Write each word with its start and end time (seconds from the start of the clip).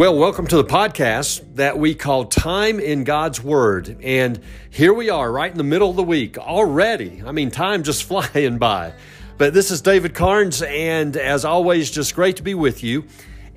Well, 0.00 0.16
welcome 0.16 0.46
to 0.46 0.56
the 0.56 0.64
podcast 0.64 1.56
that 1.56 1.78
we 1.78 1.94
call 1.94 2.24
Time 2.24 2.80
in 2.80 3.04
God's 3.04 3.42
Word. 3.42 3.98
And 4.02 4.40
here 4.70 4.94
we 4.94 5.10
are, 5.10 5.30
right 5.30 5.52
in 5.52 5.58
the 5.58 5.62
middle 5.62 5.90
of 5.90 5.96
the 5.96 6.02
week 6.02 6.38
already. 6.38 7.22
I 7.22 7.32
mean, 7.32 7.50
time 7.50 7.82
just 7.82 8.04
flying 8.08 8.56
by. 8.56 8.94
But 9.36 9.52
this 9.52 9.70
is 9.70 9.82
David 9.82 10.14
Carnes, 10.14 10.62
and 10.62 11.18
as 11.18 11.44
always, 11.44 11.90
just 11.90 12.14
great 12.14 12.36
to 12.36 12.42
be 12.42 12.54
with 12.54 12.82
you. 12.82 13.04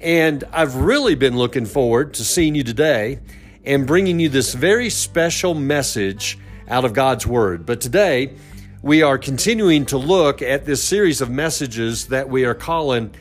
And 0.01 0.43
I've 0.51 0.75
really 0.75 1.15
been 1.15 1.37
looking 1.37 1.65
forward 1.65 2.15
to 2.15 2.25
seeing 2.25 2.55
you 2.55 2.63
today 2.65 3.19
and 3.63 3.87
bringing 3.87 4.19
you 4.19 4.27
this 4.27 4.53
very 4.53 4.89
special 4.89 5.53
message 5.53 6.37
out 6.67 6.83
of 6.83 6.91
God's 6.91 7.25
Word. 7.25 7.65
But 7.65 7.79
today, 7.79 8.33
we 8.81 9.01
are 9.01 9.17
continuing 9.17 9.85
to 9.85 9.97
look 9.97 10.41
at 10.41 10.65
this 10.65 10.83
series 10.83 11.21
of 11.21 11.29
messages 11.29 12.07
that 12.07 12.27
we 12.27 12.43
are 12.43 12.53
calling 12.53 13.15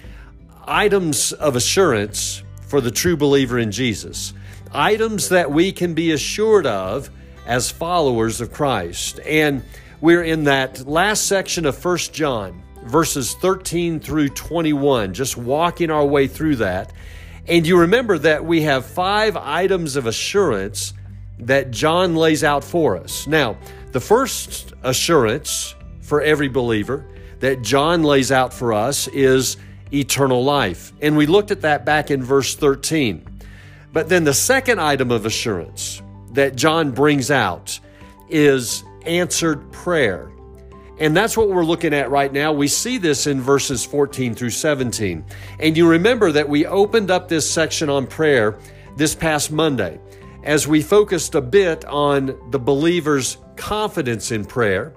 Items 0.66 1.32
of 1.32 1.54
Assurance 1.54 2.42
for 2.72 2.80
the 2.80 2.90
true 2.90 3.18
believer 3.18 3.58
in 3.58 3.70
Jesus. 3.70 4.32
Items 4.72 5.28
that 5.28 5.50
we 5.50 5.72
can 5.72 5.92
be 5.92 6.12
assured 6.12 6.64
of 6.64 7.10
as 7.44 7.70
followers 7.70 8.40
of 8.40 8.50
Christ. 8.50 9.20
And 9.26 9.62
we're 10.00 10.22
in 10.22 10.44
that 10.44 10.88
last 10.88 11.26
section 11.26 11.66
of 11.66 11.84
1 11.84 11.98
John, 12.14 12.62
verses 12.84 13.34
13 13.34 14.00
through 14.00 14.30
21, 14.30 15.12
just 15.12 15.36
walking 15.36 15.90
our 15.90 16.06
way 16.06 16.26
through 16.26 16.56
that. 16.56 16.94
And 17.46 17.66
you 17.66 17.78
remember 17.78 18.16
that 18.16 18.42
we 18.46 18.62
have 18.62 18.86
five 18.86 19.36
items 19.36 19.96
of 19.96 20.06
assurance 20.06 20.94
that 21.40 21.72
John 21.72 22.16
lays 22.16 22.42
out 22.42 22.64
for 22.64 22.96
us. 22.96 23.26
Now, 23.26 23.58
the 23.90 24.00
first 24.00 24.72
assurance 24.82 25.74
for 26.00 26.22
every 26.22 26.48
believer 26.48 27.04
that 27.40 27.60
John 27.60 28.02
lays 28.02 28.32
out 28.32 28.54
for 28.54 28.72
us 28.72 29.08
is 29.08 29.58
eternal 29.92 30.42
life. 30.42 30.92
And 31.00 31.16
we 31.16 31.26
looked 31.26 31.50
at 31.50 31.62
that 31.62 31.84
back 31.84 32.10
in 32.10 32.22
verse 32.22 32.54
13. 32.54 33.26
But 33.92 34.08
then 34.08 34.24
the 34.24 34.34
second 34.34 34.80
item 34.80 35.10
of 35.10 35.26
assurance 35.26 36.02
that 36.32 36.56
John 36.56 36.92
brings 36.92 37.30
out 37.30 37.78
is 38.28 38.84
answered 39.04 39.70
prayer. 39.72 40.30
And 40.98 41.16
that's 41.16 41.36
what 41.36 41.48
we're 41.48 41.64
looking 41.64 41.92
at 41.94 42.10
right 42.10 42.32
now. 42.32 42.52
We 42.52 42.68
see 42.68 42.96
this 42.96 43.26
in 43.26 43.40
verses 43.40 43.84
14 43.84 44.34
through 44.34 44.50
17. 44.50 45.24
And 45.58 45.76
you 45.76 45.88
remember 45.88 46.32
that 46.32 46.48
we 46.48 46.64
opened 46.66 47.10
up 47.10 47.28
this 47.28 47.50
section 47.50 47.90
on 47.90 48.06
prayer 48.06 48.58
this 48.96 49.14
past 49.14 49.50
Monday 49.50 49.98
as 50.44 50.66
we 50.66 50.82
focused 50.82 51.34
a 51.34 51.40
bit 51.40 51.84
on 51.84 52.38
the 52.50 52.58
believer's 52.58 53.36
confidence 53.56 54.30
in 54.30 54.44
prayer. 54.44 54.94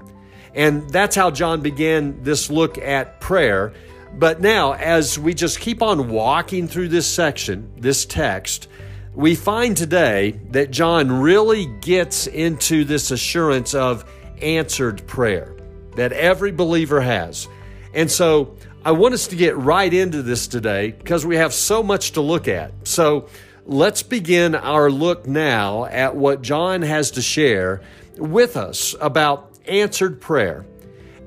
And 0.53 0.89
that's 0.89 1.15
how 1.15 1.31
John 1.31 1.61
began 1.61 2.21
this 2.23 2.49
look 2.49 2.77
at 2.77 3.19
prayer 3.19 3.73
but 4.17 4.39
now, 4.39 4.73
as 4.73 5.19
we 5.19 5.33
just 5.33 5.59
keep 5.59 5.81
on 5.81 6.09
walking 6.09 6.67
through 6.67 6.87
this 6.87 7.05
section, 7.05 7.71
this 7.77 8.05
text, 8.05 8.69
we 9.13 9.35
find 9.35 9.75
today 9.75 10.39
that 10.51 10.71
John 10.71 11.11
really 11.21 11.65
gets 11.81 12.27
into 12.27 12.85
this 12.85 13.11
assurance 13.11 13.73
of 13.73 14.09
answered 14.41 15.05
prayer 15.07 15.55
that 15.95 16.11
every 16.11 16.51
believer 16.51 17.01
has. 17.01 17.47
And 17.93 18.11
so 18.11 18.55
I 18.83 18.91
want 18.91 19.13
us 19.13 19.27
to 19.27 19.35
get 19.35 19.57
right 19.57 19.93
into 19.93 20.21
this 20.21 20.47
today 20.47 20.91
because 20.91 21.25
we 21.25 21.37
have 21.37 21.53
so 21.53 21.81
much 21.81 22.11
to 22.13 22.21
look 22.21 22.47
at. 22.47 22.71
So 22.87 23.29
let's 23.65 24.03
begin 24.03 24.55
our 24.55 24.91
look 24.91 25.25
now 25.25 25.85
at 25.85 26.15
what 26.15 26.41
John 26.41 26.81
has 26.81 27.11
to 27.11 27.21
share 27.21 27.81
with 28.17 28.57
us 28.57 28.95
about 29.01 29.51
answered 29.67 30.21
prayer. 30.21 30.65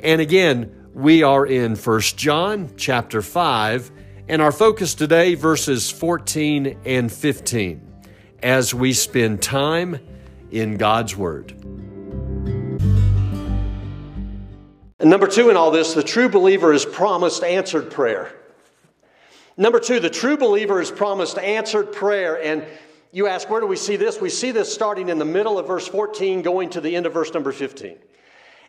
And 0.00 0.20
again, 0.20 0.78
we 0.99 1.23
are 1.23 1.47
in 1.47 1.77
1 1.77 2.01
John 2.01 2.71
chapter 2.77 3.23
5, 3.23 3.93
and 4.27 4.43
our 4.43 4.51
focus 4.51 4.95
today, 4.95 5.37
verses 5.37 5.93
14 5.93 6.77
and 6.85 7.13
15, 7.13 7.81
as 8.43 8.75
we 8.75 8.93
spend 8.93 9.41
time 9.41 10.01
in 10.51 10.77
God's 10.77 11.17
Word. 11.17 11.53
And 14.98 15.08
number 15.08 15.29
two 15.29 15.51
in 15.51 15.57
all 15.57 15.70
this, 15.70 15.95
the 15.95 16.03
true 16.03 16.29
believer 16.29 16.73
is 16.73 16.85
promised 16.85 17.45
answered 17.45 17.92
prayer. 17.92 18.33
Number 19.57 19.79
two, 19.79 20.01
the 20.01 20.11
true 20.11 20.37
believer 20.37 20.81
is 20.81 20.91
promised 20.91 21.39
answered 21.39 21.92
prayer. 21.92 22.42
And 22.42 22.64
you 23.13 23.29
ask, 23.29 23.48
where 23.48 23.61
do 23.61 23.69
we 23.69 23.77
see 23.77 23.95
this? 23.95 24.20
We 24.20 24.31
see 24.31 24.51
this 24.51 24.75
starting 24.75 25.11
in 25.11 25.20
the 25.20 25.25
middle 25.25 25.61
of 25.61 25.69
verse 25.69 25.87
14, 25.87 26.42
going 26.42 26.70
to 26.70 26.81
the 26.81 26.97
end 26.97 27.07
of 27.07 27.13
verse 27.13 27.33
number 27.33 27.53
15. 27.53 27.98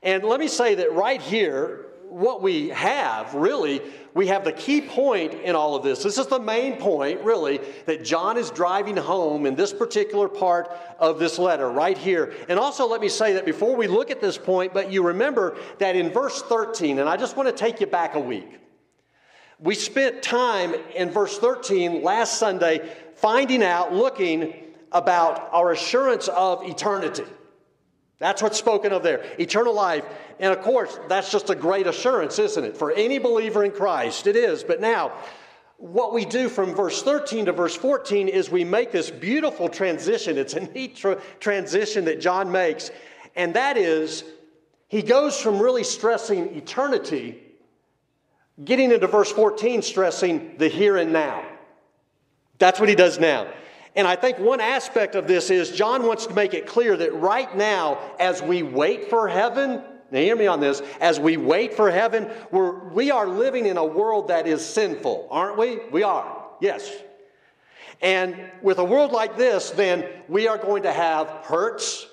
And 0.03 0.23
let 0.23 0.39
me 0.39 0.47
say 0.47 0.75
that 0.75 0.93
right 0.93 1.21
here, 1.21 1.87
what 2.09 2.41
we 2.41 2.69
have, 2.69 3.33
really, 3.33 3.81
we 4.13 4.27
have 4.27 4.43
the 4.43 4.51
key 4.51 4.81
point 4.81 5.33
in 5.33 5.55
all 5.55 5.75
of 5.75 5.83
this. 5.83 6.03
This 6.03 6.17
is 6.17 6.27
the 6.27 6.39
main 6.39 6.77
point, 6.77 7.21
really, 7.21 7.59
that 7.85 8.03
John 8.03 8.37
is 8.37 8.49
driving 8.51 8.97
home 8.97 9.45
in 9.45 9.55
this 9.55 9.71
particular 9.71 10.27
part 10.27 10.75
of 10.99 11.19
this 11.19 11.37
letter, 11.37 11.69
right 11.69 11.97
here. 11.97 12.33
And 12.47 12.59
also, 12.59 12.87
let 12.87 13.01
me 13.01 13.09
say 13.09 13.33
that 13.33 13.45
before 13.45 13.75
we 13.75 13.87
look 13.87 14.11
at 14.11 14.21
this 14.21 14.37
point, 14.37 14.73
but 14.73 14.91
you 14.91 15.03
remember 15.03 15.57
that 15.77 15.95
in 15.95 16.09
verse 16.09 16.41
13, 16.41 16.99
and 16.99 17.07
I 17.07 17.17
just 17.17 17.37
want 17.37 17.47
to 17.47 17.55
take 17.55 17.79
you 17.79 17.87
back 17.87 18.15
a 18.15 18.19
week. 18.19 18.59
We 19.59 19.75
spent 19.75 20.23
time 20.23 20.73
in 20.95 21.11
verse 21.11 21.37
13 21.37 22.01
last 22.01 22.37
Sunday 22.37 22.89
finding 23.15 23.61
out, 23.61 23.93
looking 23.93 24.53
about 24.91 25.49
our 25.51 25.71
assurance 25.71 26.27
of 26.29 26.63
eternity. 26.67 27.25
That's 28.19 28.41
what's 28.41 28.57
spoken 28.57 28.91
of 28.91 29.01
there 29.01 29.23
eternal 29.39 29.73
life. 29.73 30.03
And 30.39 30.53
of 30.53 30.61
course, 30.61 30.99
that's 31.07 31.31
just 31.31 31.49
a 31.49 31.55
great 31.55 31.87
assurance, 31.87 32.37
isn't 32.37 32.63
it? 32.63 32.77
For 32.77 32.91
any 32.91 33.17
believer 33.17 33.63
in 33.63 33.71
Christ, 33.71 34.27
it 34.27 34.35
is. 34.35 34.63
But 34.63 34.81
now, 34.81 35.13
what 35.77 36.13
we 36.13 36.25
do 36.25 36.49
from 36.49 36.75
verse 36.75 37.01
13 37.01 37.45
to 37.45 37.53
verse 37.53 37.75
14 37.75 38.27
is 38.27 38.49
we 38.49 38.65
make 38.65 38.91
this 38.91 39.09
beautiful 39.09 39.69
transition. 39.69 40.37
It's 40.37 40.53
a 40.53 40.59
neat 40.59 40.97
tra- 40.97 41.21
transition 41.39 42.05
that 42.05 42.19
John 42.19 42.51
makes. 42.51 42.91
And 43.37 43.53
that 43.53 43.77
is, 43.77 44.25
he 44.89 45.01
goes 45.01 45.39
from 45.39 45.59
really 45.59 45.85
stressing 45.85 46.57
eternity, 46.57 47.41
getting 48.61 48.91
into 48.91 49.07
verse 49.07 49.31
14, 49.31 49.81
stressing 49.81 50.57
the 50.57 50.67
here 50.67 50.97
and 50.97 51.13
now. 51.13 51.45
That's 52.57 52.81
what 52.81 52.89
he 52.89 52.95
does 52.95 53.17
now. 53.17 53.47
And 53.95 54.07
I 54.07 54.15
think 54.15 54.37
one 54.37 54.61
aspect 54.61 55.15
of 55.15 55.27
this 55.27 55.49
is 55.49 55.71
John 55.71 56.05
wants 56.05 56.27
to 56.27 56.33
make 56.33 56.53
it 56.53 56.67
clear 56.67 56.95
that 56.97 57.13
right 57.13 57.53
now, 57.55 57.97
as 58.19 58.41
we 58.41 58.63
wait 58.63 59.09
for 59.09 59.27
heaven, 59.27 59.83
now 60.11 60.19
hear 60.19 60.35
me 60.35 60.47
on 60.47 60.59
this, 60.59 60.81
as 61.01 61.19
we 61.19 61.37
wait 61.37 61.73
for 61.73 61.91
heaven, 61.91 62.29
we're, 62.51 62.89
we 62.89 63.11
are 63.11 63.27
living 63.27 63.65
in 63.65 63.77
a 63.77 63.85
world 63.85 64.29
that 64.29 64.47
is 64.47 64.65
sinful, 64.65 65.27
aren't 65.29 65.57
we? 65.57 65.79
We 65.91 66.03
are, 66.03 66.45
yes. 66.59 66.91
And 68.01 68.49
with 68.61 68.79
a 68.79 68.83
world 68.83 69.11
like 69.11 69.37
this, 69.37 69.71
then 69.71 70.07
we 70.27 70.47
are 70.47 70.57
going 70.57 70.83
to 70.83 70.93
have 70.93 71.27
hurts, 71.43 72.07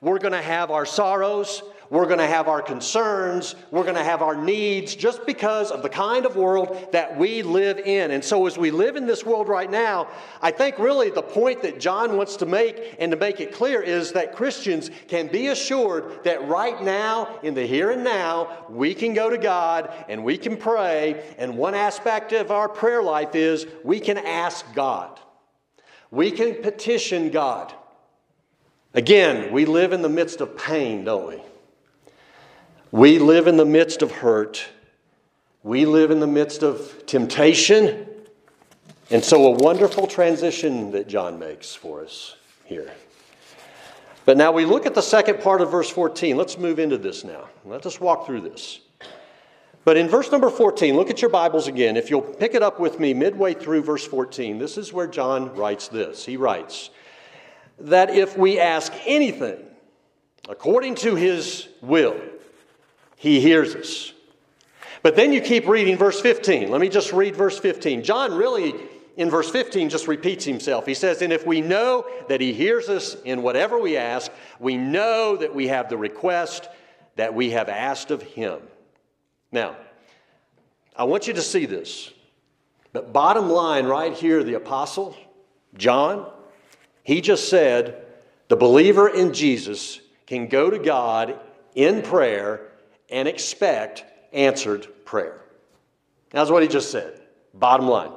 we're 0.00 0.18
going 0.18 0.32
to 0.32 0.42
have 0.42 0.70
our 0.70 0.84
sorrows, 0.84 1.62
we're 1.90 2.06
going 2.06 2.18
to 2.18 2.26
have 2.26 2.48
our 2.48 2.62
concerns. 2.62 3.54
We're 3.70 3.82
going 3.82 3.94
to 3.96 4.04
have 4.04 4.22
our 4.22 4.34
needs 4.34 4.94
just 4.94 5.26
because 5.26 5.70
of 5.70 5.82
the 5.82 5.88
kind 5.88 6.24
of 6.24 6.36
world 6.36 6.88
that 6.92 7.18
we 7.18 7.42
live 7.42 7.78
in. 7.78 8.10
And 8.10 8.24
so, 8.24 8.46
as 8.46 8.56
we 8.56 8.70
live 8.70 8.96
in 8.96 9.06
this 9.06 9.24
world 9.24 9.48
right 9.48 9.70
now, 9.70 10.08
I 10.40 10.50
think 10.50 10.78
really 10.78 11.10
the 11.10 11.22
point 11.22 11.62
that 11.62 11.80
John 11.80 12.16
wants 12.16 12.36
to 12.36 12.46
make 12.46 12.96
and 12.98 13.10
to 13.12 13.18
make 13.18 13.40
it 13.40 13.52
clear 13.52 13.82
is 13.82 14.12
that 14.12 14.34
Christians 14.34 14.90
can 15.08 15.28
be 15.28 15.48
assured 15.48 16.24
that 16.24 16.46
right 16.48 16.82
now, 16.82 17.38
in 17.42 17.54
the 17.54 17.66
here 17.66 17.90
and 17.90 18.02
now, 18.02 18.66
we 18.70 18.94
can 18.94 19.12
go 19.14 19.28
to 19.28 19.38
God 19.38 19.92
and 20.08 20.24
we 20.24 20.38
can 20.38 20.56
pray. 20.56 21.34
And 21.38 21.56
one 21.56 21.74
aspect 21.74 22.32
of 22.32 22.50
our 22.50 22.68
prayer 22.68 23.02
life 23.02 23.34
is 23.34 23.66
we 23.82 24.00
can 24.00 24.18
ask 24.18 24.64
God, 24.74 25.20
we 26.10 26.30
can 26.30 26.62
petition 26.62 27.30
God. 27.30 27.74
Again, 28.94 29.52
we 29.52 29.64
live 29.64 29.92
in 29.92 30.02
the 30.02 30.08
midst 30.08 30.40
of 30.40 30.56
pain, 30.56 31.04
don't 31.04 31.26
we? 31.26 31.42
We 32.94 33.18
live 33.18 33.48
in 33.48 33.56
the 33.56 33.64
midst 33.64 34.02
of 34.02 34.12
hurt. 34.12 34.64
We 35.64 35.84
live 35.84 36.12
in 36.12 36.20
the 36.20 36.28
midst 36.28 36.62
of 36.62 37.04
temptation. 37.06 38.06
And 39.10 39.24
so, 39.24 39.46
a 39.46 39.50
wonderful 39.50 40.06
transition 40.06 40.92
that 40.92 41.08
John 41.08 41.36
makes 41.36 41.74
for 41.74 42.04
us 42.04 42.36
here. 42.64 42.92
But 44.24 44.36
now 44.36 44.52
we 44.52 44.64
look 44.64 44.86
at 44.86 44.94
the 44.94 45.02
second 45.02 45.40
part 45.40 45.60
of 45.60 45.72
verse 45.72 45.90
14. 45.90 46.36
Let's 46.36 46.56
move 46.56 46.78
into 46.78 46.96
this 46.96 47.24
now. 47.24 47.48
Let 47.64 47.84
us 47.84 47.98
walk 47.98 48.26
through 48.26 48.42
this. 48.42 48.78
But 49.84 49.96
in 49.96 50.06
verse 50.06 50.30
number 50.30 50.48
14, 50.48 50.94
look 50.94 51.10
at 51.10 51.20
your 51.20 51.32
Bibles 51.32 51.66
again. 51.66 51.96
If 51.96 52.10
you'll 52.10 52.22
pick 52.22 52.54
it 52.54 52.62
up 52.62 52.78
with 52.78 53.00
me 53.00 53.12
midway 53.12 53.54
through 53.54 53.82
verse 53.82 54.06
14, 54.06 54.58
this 54.58 54.78
is 54.78 54.92
where 54.92 55.08
John 55.08 55.52
writes 55.56 55.88
this. 55.88 56.24
He 56.24 56.36
writes 56.36 56.90
that 57.80 58.10
if 58.10 58.38
we 58.38 58.60
ask 58.60 58.92
anything 59.04 59.58
according 60.48 60.94
to 60.94 61.16
his 61.16 61.66
will, 61.82 62.20
he 63.16 63.40
hears 63.40 63.74
us. 63.74 64.12
But 65.02 65.16
then 65.16 65.32
you 65.32 65.40
keep 65.40 65.68
reading 65.68 65.98
verse 65.98 66.20
15. 66.20 66.70
Let 66.70 66.80
me 66.80 66.88
just 66.88 67.12
read 67.12 67.36
verse 67.36 67.58
15. 67.58 68.02
John 68.02 68.34
really, 68.34 68.74
in 69.16 69.28
verse 69.28 69.50
15, 69.50 69.90
just 69.90 70.08
repeats 70.08 70.44
himself. 70.44 70.86
He 70.86 70.94
says, 70.94 71.20
And 71.20 71.32
if 71.32 71.46
we 71.46 71.60
know 71.60 72.06
that 72.28 72.40
He 72.40 72.54
hears 72.54 72.88
us 72.88 73.14
in 73.24 73.42
whatever 73.42 73.78
we 73.78 73.96
ask, 73.96 74.32
we 74.58 74.76
know 74.76 75.36
that 75.36 75.54
we 75.54 75.68
have 75.68 75.90
the 75.90 75.98
request 75.98 76.68
that 77.16 77.34
we 77.34 77.50
have 77.50 77.68
asked 77.68 78.10
of 78.10 78.22
Him. 78.22 78.60
Now, 79.52 79.76
I 80.96 81.04
want 81.04 81.26
you 81.26 81.34
to 81.34 81.42
see 81.42 81.66
this. 81.66 82.10
But 82.94 83.12
bottom 83.12 83.50
line, 83.50 83.86
right 83.86 84.12
here, 84.12 84.42
the 84.42 84.54
apostle, 84.54 85.16
John, 85.76 86.30
he 87.02 87.20
just 87.20 87.48
said 87.48 88.06
the 88.48 88.56
believer 88.56 89.08
in 89.08 89.34
Jesus 89.34 90.00
can 90.26 90.46
go 90.46 90.70
to 90.70 90.78
God 90.78 91.38
in 91.74 92.02
prayer 92.02 92.70
and 93.10 93.28
expect 93.28 94.04
answered 94.32 94.86
prayer. 95.04 95.40
That's 96.30 96.50
what 96.50 96.62
he 96.62 96.68
just 96.68 96.90
said. 96.90 97.20
Bottom 97.54 97.86
line. 97.86 98.12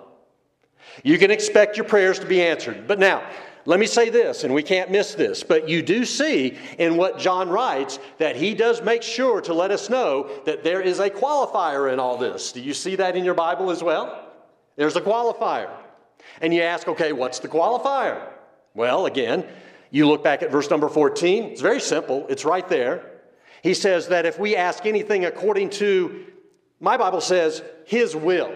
You 1.03 1.17
can 1.17 1.31
expect 1.31 1.77
your 1.77 1.85
prayers 1.85 2.19
to 2.19 2.25
be 2.25 2.41
answered. 2.41 2.87
But 2.87 2.99
now, 2.99 3.23
let 3.65 3.79
me 3.79 3.85
say 3.85 4.09
this, 4.09 4.45
and 4.45 4.53
we 4.53 4.63
can't 4.63 4.89
miss 4.89 5.13
this, 5.13 5.43
but 5.43 5.67
you 5.67 5.81
do 5.81 6.05
see 6.05 6.57
in 6.79 6.95
what 6.95 7.19
John 7.19 7.49
writes 7.49 7.99
that 8.17 8.37
he 8.37 8.55
does 8.55 8.81
make 8.81 9.03
sure 9.03 9.41
to 9.41 9.53
let 9.53 9.71
us 9.71 9.89
know 9.89 10.29
that 10.45 10.63
there 10.63 10.81
is 10.81 10.99
a 10.99 11.09
qualifier 11.09 11.91
in 11.91 11.99
all 11.99 12.17
this. 12.17 12.53
Do 12.53 12.61
you 12.61 12.73
see 12.73 12.95
that 12.95 13.17
in 13.17 13.25
your 13.25 13.33
Bible 13.33 13.69
as 13.69 13.83
well? 13.83 14.31
There's 14.77 14.95
a 14.95 15.01
qualifier. 15.01 15.69
And 16.41 16.53
you 16.53 16.61
ask, 16.61 16.87
okay, 16.87 17.11
what's 17.11 17.39
the 17.39 17.49
qualifier? 17.49 18.29
Well, 18.73 19.05
again, 19.05 19.45
you 19.91 20.07
look 20.07 20.23
back 20.23 20.43
at 20.43 20.51
verse 20.51 20.69
number 20.69 20.87
14. 20.87 21.43
It's 21.45 21.61
very 21.61 21.81
simple, 21.81 22.25
it's 22.29 22.45
right 22.45 22.67
there. 22.69 23.16
He 23.63 23.73
says 23.73 24.07
that 24.09 24.25
if 24.25 24.39
we 24.39 24.55
ask 24.55 24.85
anything 24.85 25.25
according 25.25 25.71
to, 25.71 26.25
my 26.79 26.97
Bible 26.97 27.21
says, 27.21 27.61
his 27.85 28.15
will, 28.15 28.53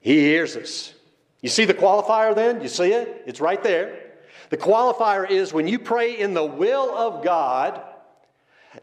he 0.00 0.20
hears 0.20 0.56
us. 0.56 0.94
You 1.40 1.48
see 1.48 1.64
the 1.64 1.74
qualifier 1.74 2.34
then? 2.34 2.62
You 2.62 2.68
see 2.68 2.92
it? 2.92 3.24
It's 3.26 3.40
right 3.40 3.62
there. 3.62 4.00
The 4.50 4.56
qualifier 4.56 5.28
is 5.28 5.52
when 5.52 5.66
you 5.66 5.78
pray 5.78 6.18
in 6.18 6.34
the 6.34 6.44
will 6.44 6.96
of 6.96 7.24
God, 7.24 7.82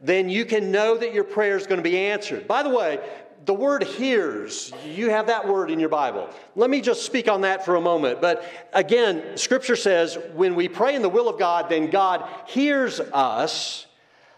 then 0.01 0.29
you 0.29 0.45
can 0.45 0.71
know 0.71 0.97
that 0.97 1.13
your 1.13 1.23
prayer 1.23 1.57
is 1.57 1.67
going 1.67 1.79
to 1.79 1.89
be 1.89 1.97
answered. 1.97 2.47
By 2.47 2.63
the 2.63 2.69
way, 2.69 2.99
the 3.45 3.53
word 3.53 3.83
hears, 3.83 4.71
you 4.85 5.09
have 5.09 5.27
that 5.27 5.47
word 5.47 5.71
in 5.71 5.79
your 5.79 5.89
Bible. 5.89 6.29
Let 6.55 6.69
me 6.69 6.81
just 6.81 7.05
speak 7.05 7.27
on 7.27 7.41
that 7.41 7.65
for 7.65 7.75
a 7.75 7.81
moment. 7.81 8.21
But 8.21 8.43
again, 8.73 9.37
Scripture 9.37 9.75
says 9.75 10.17
when 10.33 10.55
we 10.55 10.67
pray 10.67 10.95
in 10.95 11.01
the 11.01 11.09
will 11.09 11.27
of 11.27 11.39
God, 11.39 11.69
then 11.69 11.89
God 11.89 12.27
hears 12.47 12.99
us. 12.99 13.87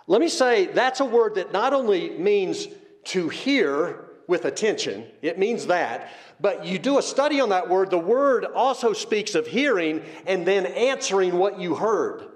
Let 0.08 0.22
me 0.22 0.30
say 0.30 0.66
that's 0.66 1.00
a 1.00 1.06
word 1.06 1.36
that 1.36 1.54
not 1.54 1.74
only 1.74 2.12
means 2.12 2.68
to 3.06 3.30
hear 3.30 4.06
with 4.28 4.46
attention, 4.46 5.06
it 5.22 5.38
means 5.38 5.68
that, 5.68 6.12
but 6.40 6.66
you 6.66 6.80
do 6.80 6.98
a 6.98 7.02
study 7.02 7.40
on 7.40 7.50
that 7.50 7.70
word, 7.70 7.90
the 7.90 7.98
word 7.98 8.46
also 8.46 8.94
speaks 8.94 9.36
of 9.36 9.48
hearing 9.48 10.04
and 10.26 10.46
then 10.46 10.66
answering 10.66 11.38
what 11.38 11.60
you 11.60 11.76
heard. 11.76 12.28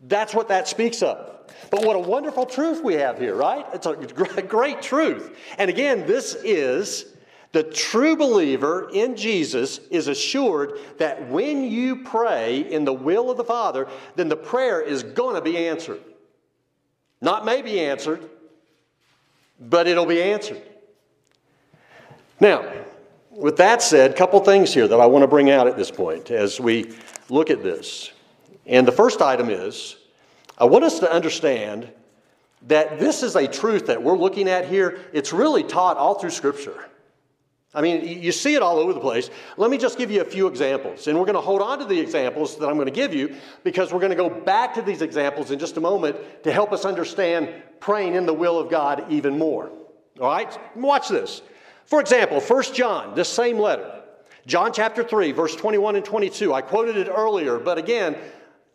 That's 0.00 0.34
what 0.34 0.48
that 0.48 0.68
speaks 0.68 1.02
of. 1.02 1.36
But 1.70 1.84
what 1.84 1.96
a 1.96 2.00
wonderful 2.00 2.46
truth 2.46 2.82
we 2.82 2.94
have 2.94 3.18
here, 3.18 3.34
right? 3.34 3.66
It's 3.74 3.86
a 3.86 4.42
great 4.48 4.82
truth. 4.82 5.36
And 5.58 5.68
again, 5.68 6.06
this 6.06 6.34
is 6.34 7.14
the 7.52 7.64
true 7.64 8.16
believer 8.16 8.88
in 8.92 9.16
Jesus 9.16 9.78
is 9.90 10.08
assured 10.08 10.78
that 10.98 11.28
when 11.28 11.64
you 11.64 12.04
pray 12.04 12.60
in 12.60 12.84
the 12.84 12.92
will 12.92 13.30
of 13.30 13.36
the 13.36 13.44
Father, 13.44 13.88
then 14.14 14.28
the 14.28 14.36
prayer 14.36 14.80
is 14.80 15.02
going 15.02 15.34
to 15.34 15.42
be 15.42 15.58
answered. 15.58 16.00
Not 17.20 17.44
maybe 17.44 17.80
answered, 17.80 18.28
but 19.58 19.86
it'll 19.86 20.06
be 20.06 20.22
answered. 20.22 20.62
Now, 22.40 22.64
with 23.30 23.58
that 23.58 23.82
said, 23.82 24.10
a 24.10 24.14
couple 24.14 24.40
things 24.40 24.72
here 24.72 24.88
that 24.88 24.98
I 24.98 25.06
want 25.06 25.22
to 25.22 25.28
bring 25.28 25.50
out 25.50 25.66
at 25.66 25.76
this 25.76 25.90
point 25.90 26.30
as 26.30 26.58
we 26.58 26.94
look 27.28 27.50
at 27.50 27.62
this. 27.62 28.12
And 28.66 28.86
the 28.86 28.92
first 28.92 29.20
item 29.20 29.50
is 29.50 29.96
I 30.56 30.64
want 30.64 30.84
us 30.84 30.98
to 31.00 31.10
understand 31.10 31.90
that 32.66 32.98
this 32.98 33.22
is 33.22 33.36
a 33.36 33.46
truth 33.48 33.86
that 33.86 34.02
we're 34.02 34.18
looking 34.18 34.48
at 34.48 34.66
here. 34.66 35.00
It's 35.12 35.32
really 35.32 35.62
taught 35.62 35.96
all 35.96 36.14
through 36.14 36.30
Scripture. 36.30 36.89
I 37.72 37.82
mean, 37.82 38.04
you 38.04 38.32
see 38.32 38.54
it 38.56 38.62
all 38.62 38.78
over 38.78 38.92
the 38.92 39.00
place. 39.00 39.30
Let 39.56 39.70
me 39.70 39.78
just 39.78 39.96
give 39.96 40.10
you 40.10 40.22
a 40.22 40.24
few 40.24 40.48
examples. 40.48 41.06
And 41.06 41.16
we're 41.16 41.24
going 41.24 41.36
to 41.36 41.40
hold 41.40 41.62
on 41.62 41.78
to 41.78 41.84
the 41.84 41.98
examples 41.98 42.56
that 42.56 42.66
I'm 42.66 42.74
going 42.74 42.86
to 42.86 42.92
give 42.92 43.14
you 43.14 43.36
because 43.62 43.92
we're 43.92 44.00
going 44.00 44.10
to 44.10 44.16
go 44.16 44.28
back 44.28 44.74
to 44.74 44.82
these 44.82 45.02
examples 45.02 45.52
in 45.52 45.58
just 45.60 45.76
a 45.76 45.80
moment 45.80 46.16
to 46.42 46.50
help 46.50 46.72
us 46.72 46.84
understand 46.84 47.48
praying 47.78 48.16
in 48.16 48.26
the 48.26 48.34
will 48.34 48.58
of 48.58 48.70
God 48.70 49.04
even 49.08 49.38
more. 49.38 49.70
All 50.20 50.26
right? 50.26 50.58
Watch 50.76 51.08
this. 51.08 51.42
For 51.84 52.00
example, 52.00 52.40
1 52.40 52.62
John, 52.74 53.14
this 53.14 53.28
same 53.28 53.58
letter, 53.58 54.02
John 54.46 54.72
chapter 54.72 55.04
3, 55.04 55.30
verse 55.30 55.54
21 55.54 55.94
and 55.94 56.04
22. 56.04 56.52
I 56.52 56.62
quoted 56.62 56.96
it 56.96 57.08
earlier, 57.08 57.58
but 57.58 57.78
again, 57.78 58.16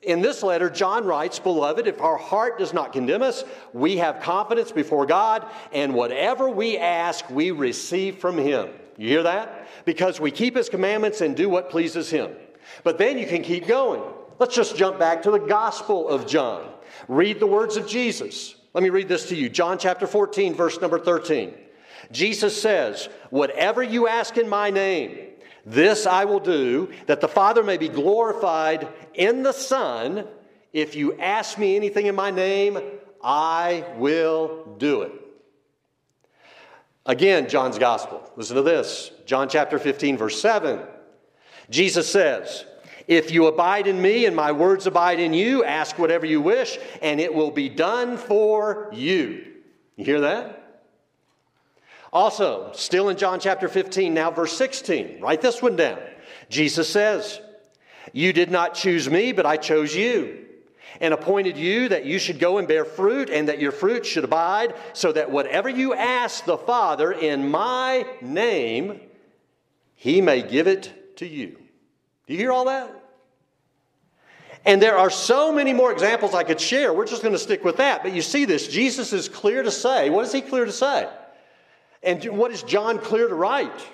in 0.02 0.22
this 0.22 0.42
letter, 0.44 0.70
John 0.70 1.04
writes, 1.04 1.40
Beloved, 1.40 1.88
if 1.88 2.00
our 2.00 2.18
heart 2.18 2.60
does 2.60 2.74
not 2.74 2.94
condemn 2.94 3.24
us, 3.24 3.44
we 3.74 3.98
have 3.98 4.22
confidence 4.22 4.72
before 4.72 5.06
God, 5.06 5.46
and 5.74 5.94
whatever 5.94 6.50
we 6.50 6.78
ask, 6.78 7.30
we 7.30 7.52
receive 7.52 8.20
from 8.20 8.38
Him. 8.38 8.70
You 8.98 9.10
hear 9.10 9.24
that? 9.24 9.68
Because 9.86 10.20
we 10.20 10.32
keep 10.32 10.56
His 10.56 10.70
commandments 10.70 11.22
and 11.22 11.36
do 11.36 11.50
what 11.50 11.70
pleases 11.70 12.10
Him. 12.10 12.32
But 12.84 12.98
then 12.98 13.18
you 13.18 13.28
can 13.28 13.44
keep 13.44 13.68
going. 13.68 14.02
Let's 14.40 14.56
just 14.56 14.76
jump 14.76 15.00
back 15.00 15.24
to 15.24 15.32
the 15.32 15.40
Gospel 15.40 16.10
of 16.10 16.28
John. 16.28 16.70
Read 17.08 17.40
the 17.40 17.48
words 17.48 17.78
of 17.78 17.88
Jesus. 17.88 18.56
Let 18.74 18.84
me 18.84 18.90
read 18.90 19.08
this 19.08 19.30
to 19.30 19.36
you 19.36 19.50
John 19.50 19.78
chapter 19.78 20.08
14, 20.08 20.54
verse 20.54 20.82
number 20.82 21.00
13. 21.00 21.54
Jesus 22.12 22.62
says, 22.62 23.10
Whatever 23.30 23.82
you 23.82 24.08
ask 24.08 24.38
in 24.38 24.50
my 24.50 24.70
name, 24.70 25.18
this 25.66 26.06
I 26.06 26.26
will 26.26 26.40
do, 26.40 26.92
that 27.08 27.22
the 27.22 27.28
Father 27.28 27.64
may 27.64 27.78
be 27.78 27.90
glorified 27.90 28.88
in 29.14 29.44
the 29.44 29.52
Son. 29.52 30.28
If 30.74 30.96
you 30.96 31.18
ask 31.20 31.58
me 31.58 31.76
anything 31.76 32.06
in 32.06 32.16
my 32.16 32.32
name, 32.32 32.80
I 33.24 33.86
will 33.98 34.76
do 34.78 35.02
it. 35.04 35.25
Again, 37.06 37.48
John's 37.48 37.78
Gospel. 37.78 38.30
Listen 38.36 38.56
to 38.56 38.62
this 38.62 39.12
John 39.26 39.48
chapter 39.48 39.78
15, 39.78 40.18
verse 40.18 40.42
7. 40.42 40.80
Jesus 41.70 42.12
says, 42.12 42.66
If 43.08 43.32
you 43.32 43.46
abide 43.46 43.88
in 43.88 44.02
me 44.02 44.26
and 44.26 44.36
my 44.36 44.52
words 44.52 44.88
abide 44.88 45.20
in 45.20 45.34
you, 45.34 45.64
ask 45.64 46.00
whatever 46.00 46.26
you 46.26 46.42
wish, 46.42 46.78
and 47.02 47.20
it 47.20 47.34
will 47.34 47.52
be 47.52 47.70
done 47.70 48.18
for 48.18 48.90
you. 48.94 49.46
You 49.96 50.06
hear 50.06 50.22
that? 50.22 50.62
Also, 52.12 52.72
still 52.74 53.10
in 53.10 53.18
John 53.18 53.40
chapter 53.40 53.68
15, 53.68 54.14
now 54.14 54.32
verse 54.32 54.54
16, 54.54 55.20
write 55.22 55.42
this 55.42 55.62
one 55.62 55.76
down. 55.76 56.00
Jesus 56.50 56.90
says, 56.90 57.40
You 58.14 58.34
did 58.34 58.50
not 58.50 58.74
choose 58.74 59.10
me, 59.10 59.32
but 59.32 59.46
I 59.46 59.58
chose 59.58 59.96
you 59.96 60.45
and 61.02 61.14
appointed 61.14 61.58
you 61.58 61.90
that 61.90 62.06
you 62.06 62.20
should 62.20 62.40
go 62.40 62.58
and 62.58 62.68
bear 62.68 62.86
fruit 62.86 63.30
and 63.30 63.48
that 63.50 63.60
your 63.60 63.72
fruit 63.72 64.06
should 64.06 64.24
abide, 64.24 64.76
so 64.94 65.12
that 65.12 65.32
whatever 65.32 65.70
you 65.70 65.94
ask 65.94 66.46
the 66.46 66.58
Father 66.58 67.12
in 67.12 67.50
my 67.50 68.06
name, 68.22 69.02
he 69.96 70.22
may 70.22 70.42
give 70.42 70.68
it 70.68 71.18
to 71.18 71.28
you. 71.28 71.58
Do 72.28 72.34
you 72.34 72.40
hear 72.40 72.52
all 72.52 72.66
that? 72.66 73.04
And 74.66 74.82
there 74.82 74.98
are 74.98 75.12
so 75.12 75.52
many 75.52 75.74
more 75.74 75.92
examples 75.92 76.34
I 76.34 76.44
could 76.44 76.60
share. 76.60 76.92
We're 76.92 77.06
just 77.06 77.22
going 77.22 77.36
to 77.36 77.40
stick 77.40 77.64
with 77.64 77.78
that. 77.78 78.02
But 78.02 78.14
you 78.14 78.24
see 78.24 78.46
this. 78.46 78.68
Jesus 78.68 79.14
is 79.14 79.30
clear 79.30 79.62
to 79.62 79.70
say. 79.70 80.10
What 80.10 80.26
is 80.26 80.32
he 80.32 80.42
clear 80.42 80.66
to 80.66 80.72
say? 80.72 81.08
And 82.02 82.24
what 82.36 82.52
is 82.52 82.64
John 82.64 82.98
clear 82.98 83.28
to 83.28 83.36
write? 83.36 83.88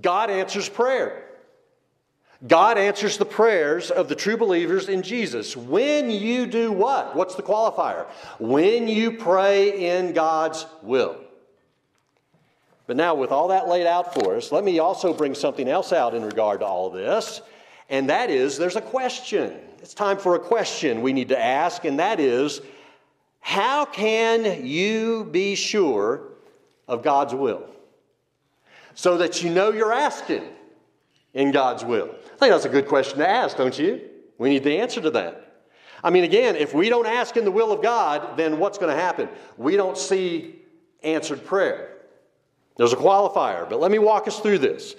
God 0.00 0.30
answers 0.30 0.68
prayer. 0.68 1.23
God 2.46 2.76
answers 2.76 3.16
the 3.16 3.24
prayers 3.24 3.90
of 3.90 4.08
the 4.08 4.14
true 4.14 4.36
believers 4.36 4.88
in 4.88 5.02
Jesus. 5.02 5.56
When 5.56 6.10
you 6.10 6.46
do 6.46 6.70
what? 6.70 7.16
What's 7.16 7.36
the 7.36 7.42
qualifier? 7.42 8.06
When 8.38 8.86
you 8.86 9.12
pray 9.12 9.96
in 9.96 10.12
God's 10.12 10.66
will. 10.82 11.16
But 12.86 12.96
now, 12.96 13.14
with 13.14 13.30
all 13.30 13.48
that 13.48 13.66
laid 13.66 13.86
out 13.86 14.12
for 14.12 14.36
us, 14.36 14.52
let 14.52 14.62
me 14.62 14.78
also 14.78 15.14
bring 15.14 15.34
something 15.34 15.68
else 15.68 15.90
out 15.90 16.14
in 16.14 16.22
regard 16.22 16.60
to 16.60 16.66
all 16.66 16.90
this, 16.90 17.40
and 17.88 18.10
that 18.10 18.28
is 18.28 18.58
there's 18.58 18.76
a 18.76 18.82
question. 18.82 19.54
It's 19.78 19.94
time 19.94 20.18
for 20.18 20.34
a 20.34 20.38
question 20.38 21.00
we 21.00 21.14
need 21.14 21.30
to 21.30 21.38
ask, 21.38 21.86
and 21.86 21.98
that 21.98 22.20
is 22.20 22.60
how 23.40 23.86
can 23.86 24.66
you 24.66 25.28
be 25.30 25.54
sure 25.54 26.28
of 26.86 27.02
God's 27.02 27.34
will 27.34 27.64
so 28.94 29.16
that 29.18 29.42
you 29.42 29.50
know 29.50 29.70
you're 29.72 29.92
asking 29.92 30.42
in 31.34 31.50
God's 31.50 31.84
will? 31.84 32.08
I 32.08 32.38
think 32.38 32.52
that's 32.52 32.64
a 32.64 32.70
good 32.70 32.88
question 32.88 33.18
to 33.18 33.28
ask, 33.28 33.56
don't 33.56 33.78
you? 33.78 34.00
We 34.38 34.48
need 34.48 34.64
the 34.64 34.78
answer 34.78 35.00
to 35.00 35.10
that. 35.10 35.40
I 36.02 36.10
mean, 36.10 36.24
again, 36.24 36.56
if 36.56 36.74
we 36.74 36.88
don't 36.88 37.06
ask 37.06 37.36
in 37.36 37.44
the 37.44 37.50
will 37.50 37.72
of 37.72 37.82
God, 37.82 38.36
then 38.36 38.58
what's 38.58 38.78
going 38.78 38.94
to 38.94 39.00
happen? 39.00 39.28
We 39.56 39.76
don't 39.76 39.96
see 39.96 40.60
answered 41.02 41.44
prayer. 41.44 41.96
There's 42.76 42.92
a 42.92 42.96
qualifier, 42.96 43.68
but 43.68 43.80
let 43.80 43.90
me 43.90 43.98
walk 43.98 44.26
us 44.26 44.40
through 44.40 44.58
this. 44.58 44.96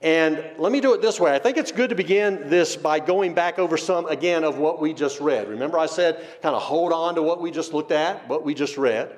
And 0.00 0.42
let 0.58 0.70
me 0.70 0.80
do 0.80 0.94
it 0.94 1.02
this 1.02 1.18
way. 1.18 1.34
I 1.34 1.38
think 1.38 1.56
it's 1.56 1.72
good 1.72 1.90
to 1.90 1.96
begin 1.96 2.48
this 2.48 2.76
by 2.76 3.00
going 3.00 3.34
back 3.34 3.58
over 3.58 3.76
some, 3.76 4.06
again, 4.06 4.44
of 4.44 4.58
what 4.58 4.80
we 4.80 4.94
just 4.94 5.20
read. 5.20 5.48
Remember, 5.48 5.78
I 5.78 5.86
said 5.86 6.24
kind 6.40 6.54
of 6.54 6.62
hold 6.62 6.92
on 6.92 7.16
to 7.16 7.22
what 7.22 7.40
we 7.40 7.50
just 7.50 7.72
looked 7.72 7.90
at, 7.90 8.26
what 8.28 8.44
we 8.44 8.54
just 8.54 8.78
read. 8.78 9.16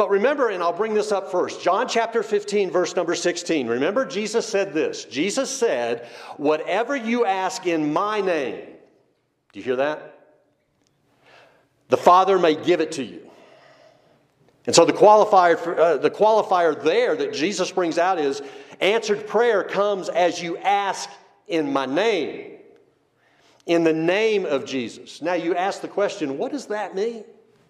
But 0.00 0.08
remember, 0.08 0.48
and 0.48 0.62
I'll 0.62 0.72
bring 0.72 0.94
this 0.94 1.12
up 1.12 1.30
first 1.30 1.60
John 1.60 1.86
chapter 1.86 2.22
15, 2.22 2.70
verse 2.70 2.96
number 2.96 3.14
16. 3.14 3.68
Remember, 3.68 4.06
Jesus 4.06 4.46
said 4.46 4.72
this 4.72 5.04
Jesus 5.04 5.50
said, 5.50 6.08
Whatever 6.38 6.96
you 6.96 7.26
ask 7.26 7.66
in 7.66 7.92
my 7.92 8.22
name, 8.22 8.64
do 9.52 9.58
you 9.58 9.62
hear 9.62 9.76
that? 9.76 10.18
The 11.90 11.98
Father 11.98 12.38
may 12.38 12.54
give 12.54 12.80
it 12.80 12.92
to 12.92 13.04
you. 13.04 13.30
And 14.64 14.74
so 14.74 14.86
the 14.86 14.94
qualifier, 14.94 15.58
for, 15.58 15.78
uh, 15.78 15.96
the 15.98 16.10
qualifier 16.10 16.82
there 16.82 17.14
that 17.16 17.34
Jesus 17.34 17.70
brings 17.70 17.98
out 17.98 18.18
is 18.18 18.40
answered 18.80 19.26
prayer 19.26 19.62
comes 19.62 20.08
as 20.08 20.40
you 20.40 20.56
ask 20.56 21.10
in 21.46 21.74
my 21.74 21.84
name. 21.84 22.52
In 23.66 23.84
the 23.84 23.92
name 23.92 24.46
of 24.46 24.64
Jesus. 24.64 25.20
Now 25.20 25.34
you 25.34 25.54
ask 25.54 25.82
the 25.82 25.88
question, 25.88 26.38
what 26.38 26.52
does 26.52 26.68
that 26.68 26.94
mean? 26.94 27.22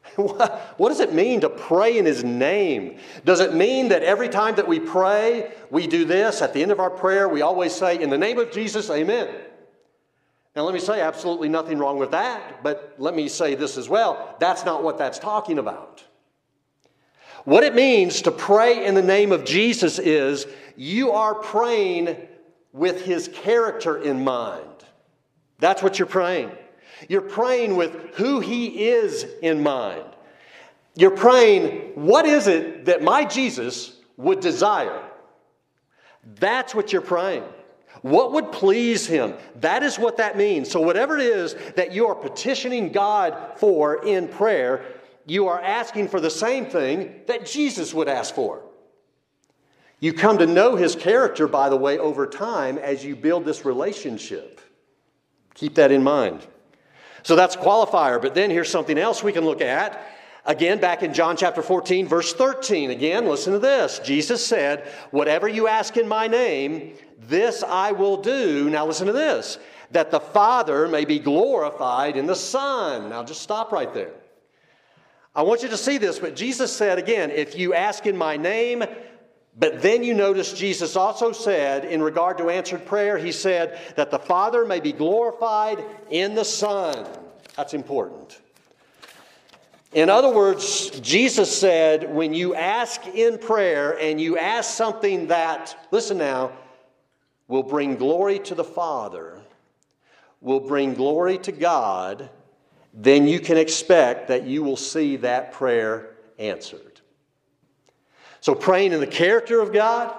What 0.16 0.88
does 0.88 1.00
it 1.00 1.12
mean 1.12 1.40
to 1.42 1.49
pray 1.49 1.99
in 1.99 2.04
His 2.04 2.25
name? 2.25 2.99
Does 3.25 3.40
it 3.40 3.54
mean 3.54 3.88
that 3.88 4.02
every 4.02 4.28
time 4.28 4.57
that 4.57 4.69
we 4.69 4.80
pray, 4.80 5.52
we 5.71 5.87
do 5.87 6.04
this? 6.04 6.42
At 6.42 6.52
the 6.52 6.62
end 6.62 6.73
of 6.73 6.80
our 6.80 6.90
prayer, 6.90 7.28
we 7.28 7.42
always 7.42 7.75
say, 7.75 8.00
In 8.00 8.11
the 8.11 8.19
name 8.19 8.38
of 8.38 8.50
Jesus, 8.50 8.90
Amen. 8.90 9.28
Now, 10.57 10.62
let 10.62 10.75
me 10.75 10.80
say, 10.80 11.00
absolutely 11.00 11.49
nothing 11.49 11.78
wrong 11.78 11.99
with 11.99 12.11
that, 12.11 12.62
but 12.62 12.97
let 12.99 13.14
me 13.14 13.28
say 13.28 13.54
this 13.54 13.76
as 13.76 13.88
well. 13.88 14.37
That's 14.40 14.64
not 14.64 14.83
what 14.83 14.99
that's 14.99 15.19
talking 15.19 15.59
about. 15.59 16.04
What 17.45 17.62
it 17.62 17.75
means 17.75 18.23
to 18.23 18.33
pray 18.33 18.85
in 18.85 18.95
the 18.95 19.02
name 19.02 19.33
of 19.33 19.45
Jesus 19.45 19.99
is 19.99 20.47
you 20.76 21.12
are 21.12 21.35
praying 21.35 22.16
with 22.73 23.04
His 23.04 23.28
character 23.28 23.97
in 23.97 24.25
mind. 24.25 24.64
That's 25.59 25.83
what 25.83 25.99
you're 25.99 26.07
praying. 26.07 26.50
You're 27.09 27.21
praying 27.23 27.76
with 27.76 28.14
who 28.14 28.40
He 28.40 28.88
is 28.88 29.26
in 29.42 29.62
mind. 29.62 30.04
You're 30.95 31.11
praying, 31.12 31.92
what 31.95 32.26
is 32.26 32.47
it 32.47 32.87
that 32.87 33.02
my 33.02 33.25
Jesus 33.25 33.97
would 34.16 34.40
desire? 34.40 35.02
That's 36.38 36.75
what 36.75 36.92
you're 36.92 37.02
praying. 37.02 37.45
What 38.02 38.33
would 38.33 38.52
please 38.52 39.07
Him? 39.07 39.35
That 39.57 39.83
is 39.83 39.99
what 39.99 40.16
that 40.19 40.37
means. 40.37 40.71
So, 40.71 40.80
whatever 40.80 41.19
it 41.19 41.26
is 41.26 41.54
that 41.76 41.92
you 41.92 42.07
are 42.07 42.14
petitioning 42.14 42.92
God 42.92 43.37
for 43.57 44.04
in 44.04 44.28
prayer, 44.28 44.85
you 45.26 45.49
are 45.49 45.61
asking 45.61 46.09
for 46.09 46.21
the 46.21 46.30
same 46.30 46.66
thing 46.66 47.23
that 47.26 47.47
Jesus 47.47 47.92
would 47.92 48.09
ask 48.09 48.35
for. 48.35 48.62
You 50.00 50.14
come 50.14 50.38
to 50.38 50.47
know 50.47 50.76
His 50.76 50.97
character, 50.97 51.47
by 51.47 51.69
the 51.69 51.76
way, 51.76 51.99
over 51.99 52.26
time 52.26 52.78
as 52.78 53.04
you 53.04 53.14
build 53.14 53.45
this 53.45 53.64
relationship. 53.64 54.61
Keep 55.54 55.75
that 55.75 55.92
in 55.92 56.02
mind. 56.02 56.47
So 57.22 57.36
that's 57.36 57.54
a 57.54 57.58
qualifier. 57.58 58.20
But 58.20 58.34
then 58.34 58.50
here's 58.50 58.70
something 58.70 58.98
else 58.98 59.22
we 59.22 59.32
can 59.32 59.44
look 59.44 59.60
at. 59.60 60.06
Again, 60.46 60.80
back 60.80 61.02
in 61.02 61.12
John 61.12 61.36
chapter 61.36 61.62
14, 61.62 62.08
verse 62.08 62.32
13. 62.32 62.90
Again, 62.90 63.26
listen 63.26 63.52
to 63.52 63.58
this. 63.58 63.98
Jesus 64.00 64.44
said, 64.44 64.88
Whatever 65.10 65.48
you 65.48 65.68
ask 65.68 65.96
in 65.96 66.08
my 66.08 66.26
name, 66.26 66.94
this 67.18 67.62
I 67.62 67.92
will 67.92 68.16
do. 68.16 68.70
Now 68.70 68.86
listen 68.86 69.06
to 69.06 69.12
this 69.12 69.58
that 69.90 70.10
the 70.10 70.20
Father 70.20 70.86
may 70.86 71.04
be 71.04 71.18
glorified 71.18 72.16
in 72.16 72.26
the 72.26 72.36
Son. 72.36 73.10
Now 73.10 73.24
just 73.24 73.42
stop 73.42 73.72
right 73.72 73.92
there. 73.92 74.12
I 75.34 75.42
want 75.42 75.62
you 75.62 75.68
to 75.68 75.76
see 75.76 75.98
this, 75.98 76.18
but 76.18 76.36
Jesus 76.36 76.72
said 76.72 76.98
again, 76.98 77.30
If 77.30 77.56
you 77.56 77.74
ask 77.74 78.06
in 78.06 78.16
my 78.16 78.36
name, 78.36 78.84
but 79.59 79.83
then 79.83 80.02
you 80.02 80.14
notice 80.14 80.52
Jesus 80.52 80.97
also 80.97 81.33
said, 81.33 81.85
in 81.85 82.02
regard 82.02 82.38
to 82.38 82.50
answered 82.50 82.87
prayer, 82.87 83.19
he 83.19 83.33
said 83.33 83.78
that 83.97 84.11
the 84.11 84.19
Father 84.19 84.64
may 84.64 84.80
be 84.80 84.92
glorified 84.92 85.85
in 86.11 86.35
the 86.35 86.45
Son. 86.45 87.07
That's 87.57 87.75
important. 87.75 88.40
In 89.92 90.09
other 90.09 90.30
words, 90.33 90.90
Jesus 91.00 91.54
said, 91.54 92.14
when 92.14 92.33
you 92.33 92.54
ask 92.54 93.04
in 93.09 93.38
prayer 93.38 93.99
and 93.99 94.21
you 94.21 94.38
ask 94.38 94.76
something 94.76 95.26
that, 95.26 95.76
listen 95.90 96.19
now, 96.19 96.52
will 97.49 97.64
bring 97.64 97.97
glory 97.97 98.38
to 98.38 98.54
the 98.54 98.62
Father, 98.62 99.40
will 100.40 100.61
bring 100.61 100.95
glory 100.95 101.38
to 101.38 101.50
God, 101.50 102.30
then 102.95 103.26
you 103.26 103.40
can 103.40 103.57
expect 103.57 104.28
that 104.28 104.45
you 104.45 104.62
will 104.62 104.76
see 104.76 105.16
that 105.16 105.52
prayer 105.52 106.11
answered. 106.38 106.89
So, 108.40 108.54
praying 108.54 108.92
in 108.92 109.00
the 109.00 109.06
character 109.06 109.61
of 109.61 109.73
God, 109.73 110.14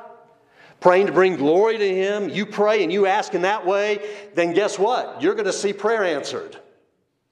praying 0.80 1.08
to 1.08 1.12
bring 1.12 1.36
glory 1.36 1.78
to 1.78 1.96
Him, 1.96 2.30
you 2.30 2.46
pray 2.46 2.84
and 2.84 2.92
you 2.92 3.06
ask 3.08 3.34
in 3.34 3.42
that 3.44 3.66
way, 3.66 4.00
then 4.36 4.54
guess 4.54 4.78
what? 4.78 5.22
You're 5.22 5.34
going 5.34 5.46
to 5.46 5.54
see 5.54 5.74
prayer 5.74 6.04
answered. 6.04 6.58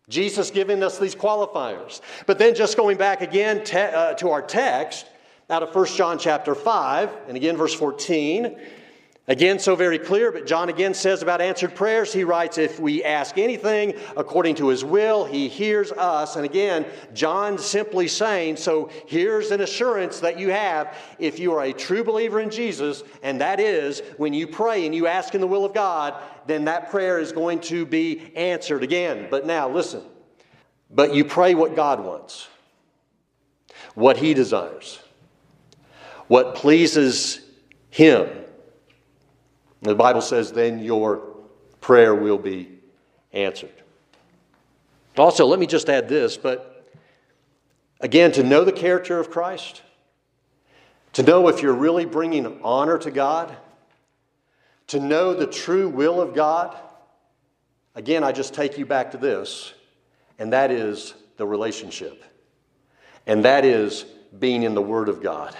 Jesus 0.09 0.49
giving 0.49 0.81
us 0.81 0.97
these 0.97 1.15
qualifiers. 1.15 2.01
But 2.25 2.39
then, 2.39 2.55
just 2.55 2.75
going 2.75 2.97
back 2.97 3.21
again 3.21 3.63
te- 3.63 3.77
uh, 3.77 4.15
to 4.15 4.31
our 4.31 4.41
text 4.41 5.05
out 5.49 5.63
of 5.63 5.73
1 5.73 5.85
John 5.87 6.17
chapter 6.17 6.55
5, 6.55 7.15
and 7.27 7.37
again, 7.37 7.57
verse 7.57 7.73
14. 7.73 8.59
Again, 9.29 9.59
so 9.59 9.75
very 9.75 9.99
clear, 9.99 10.31
but 10.31 10.47
John 10.47 10.69
again 10.69 10.95
says 10.95 11.21
about 11.21 11.39
answered 11.39 11.75
prayers, 11.75 12.11
he 12.11 12.23
writes, 12.23 12.57
If 12.57 12.79
we 12.79 13.03
ask 13.03 13.37
anything 13.37 13.93
according 14.17 14.55
to 14.55 14.69
his 14.69 14.83
will, 14.83 15.23
he 15.23 15.47
hears 15.47 15.91
us. 15.91 16.35
And 16.35 16.45
again, 16.45 16.87
John 17.13 17.59
simply 17.59 18.07
saying, 18.07 18.57
So 18.57 18.89
here's 19.05 19.51
an 19.51 19.61
assurance 19.61 20.19
that 20.21 20.39
you 20.39 20.49
have 20.49 20.97
if 21.19 21.37
you 21.37 21.53
are 21.53 21.61
a 21.61 21.73
true 21.73 22.03
believer 22.03 22.39
in 22.39 22.49
Jesus, 22.49 23.03
and 23.21 23.39
that 23.39 23.59
is 23.59 24.01
when 24.17 24.33
you 24.33 24.47
pray 24.47 24.87
and 24.87 24.95
you 24.95 25.05
ask 25.05 25.35
in 25.35 25.41
the 25.41 25.47
will 25.47 25.63
of 25.63 25.75
God, 25.75 26.15
then 26.47 26.65
that 26.65 26.89
prayer 26.89 27.19
is 27.19 27.31
going 27.31 27.59
to 27.61 27.85
be 27.85 28.35
answered 28.35 28.81
again. 28.81 29.27
But 29.29 29.45
now, 29.45 29.69
listen, 29.69 30.01
but 30.89 31.13
you 31.13 31.23
pray 31.23 31.53
what 31.53 31.75
God 31.75 31.99
wants, 32.03 32.47
what 33.93 34.17
he 34.17 34.33
desires, 34.33 34.97
what 36.27 36.55
pleases 36.55 37.41
him. 37.91 38.38
The 39.81 39.95
Bible 39.95 40.21
says, 40.21 40.51
then 40.51 40.79
your 40.79 41.23
prayer 41.81 42.13
will 42.13 42.37
be 42.37 42.69
answered. 43.31 43.71
Also, 45.17 45.45
let 45.45 45.59
me 45.59 45.67
just 45.67 45.89
add 45.89 46.07
this, 46.07 46.37
but 46.37 46.85
again, 47.99 48.31
to 48.33 48.43
know 48.43 48.63
the 48.63 48.71
character 48.71 49.19
of 49.19 49.29
Christ, 49.29 49.81
to 51.13 51.23
know 51.23 51.47
if 51.47 51.61
you're 51.61 51.73
really 51.73 52.05
bringing 52.05 52.61
honor 52.63 52.97
to 52.99 53.11
God, 53.11 53.55
to 54.87 54.99
know 54.99 55.33
the 55.33 55.47
true 55.47 55.89
will 55.89 56.21
of 56.21 56.33
God, 56.33 56.77
again, 57.95 58.23
I 58.23 58.31
just 58.31 58.53
take 58.53 58.77
you 58.77 58.85
back 58.85 59.11
to 59.11 59.17
this, 59.17 59.73
and 60.37 60.53
that 60.53 60.71
is 60.71 61.13
the 61.37 61.45
relationship. 61.45 62.23
And 63.27 63.45
that 63.45 63.65
is 63.65 64.05
being 64.39 64.63
in 64.63 64.73
the 64.73 64.81
Word 64.81 65.09
of 65.09 65.21
God. 65.21 65.55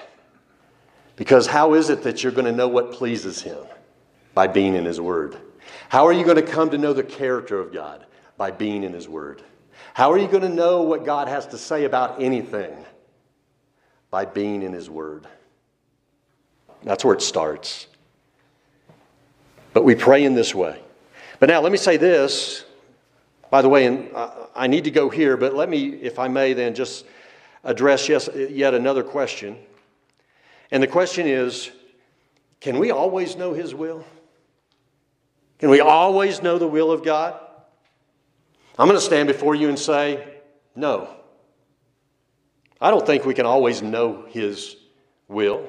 Because 1.15 1.47
how 1.47 1.73
is 1.73 1.89
it 1.89 2.03
that 2.03 2.23
you're 2.23 2.31
going 2.31 2.45
to 2.45 2.51
know 2.51 2.67
what 2.67 2.93
pleases 2.93 3.41
Him? 3.41 3.65
By 4.33 4.47
being 4.47 4.75
in 4.75 4.85
His 4.85 4.99
Word. 4.99 5.37
How 5.89 6.05
are 6.05 6.13
you 6.13 6.23
going 6.23 6.37
to 6.37 6.41
come 6.41 6.69
to 6.71 6.77
know 6.77 6.93
the 6.93 7.03
character 7.03 7.59
of 7.59 7.73
God? 7.73 8.05
By 8.37 8.51
being 8.51 8.83
in 8.83 8.93
His 8.93 9.07
Word. 9.07 9.41
How 9.93 10.11
are 10.11 10.17
you 10.17 10.27
going 10.27 10.43
to 10.43 10.49
know 10.49 10.83
what 10.83 11.05
God 11.05 11.27
has 11.27 11.47
to 11.47 11.57
say 11.57 11.85
about 11.85 12.21
anything? 12.21 12.85
By 14.11 14.25
being 14.25 14.63
in 14.63 14.73
His 14.73 14.89
Word. 14.89 15.27
That's 16.83 17.03
where 17.03 17.13
it 17.13 17.21
starts. 17.21 17.87
But 19.73 19.83
we 19.83 19.95
pray 19.95 20.23
in 20.23 20.35
this 20.35 20.55
way. 20.55 20.81
But 21.39 21.49
now, 21.49 21.61
let 21.61 21.71
me 21.71 21.77
say 21.77 21.97
this. 21.97 22.65
By 23.49 23.61
the 23.61 23.69
way, 23.69 23.85
and 23.85 24.09
I 24.55 24.67
need 24.67 24.83
to 24.83 24.91
go 24.91 25.09
here, 25.09 25.35
but 25.35 25.55
let 25.55 25.69
me, 25.69 25.87
if 25.87 26.19
I 26.19 26.27
may, 26.27 26.53
then 26.53 26.75
just 26.75 27.05
address 27.63 28.07
yes, 28.07 28.29
yet 28.35 28.73
another 28.73 29.03
question. 29.03 29.57
And 30.71 30.83
the 30.83 30.87
question 30.87 31.25
is 31.25 31.71
can 32.61 32.77
we 32.77 32.91
always 32.91 33.35
know 33.35 33.53
His 33.53 33.73
will? 33.73 34.05
Can 35.59 35.69
we 35.69 35.81
always 35.81 36.41
know 36.41 36.57
the 36.57 36.67
will 36.67 36.91
of 36.91 37.03
God? 37.03 37.39
I'm 38.77 38.87
going 38.87 38.97
to 38.97 39.05
stand 39.05 39.27
before 39.27 39.55
you 39.55 39.67
and 39.67 39.77
say, 39.77 40.25
no. 40.75 41.13
I 42.79 42.91
don't 42.91 43.05
think 43.05 43.25
we 43.25 43.33
can 43.33 43.45
always 43.45 43.81
know 43.81 44.25
His 44.29 44.77
will. 45.27 45.67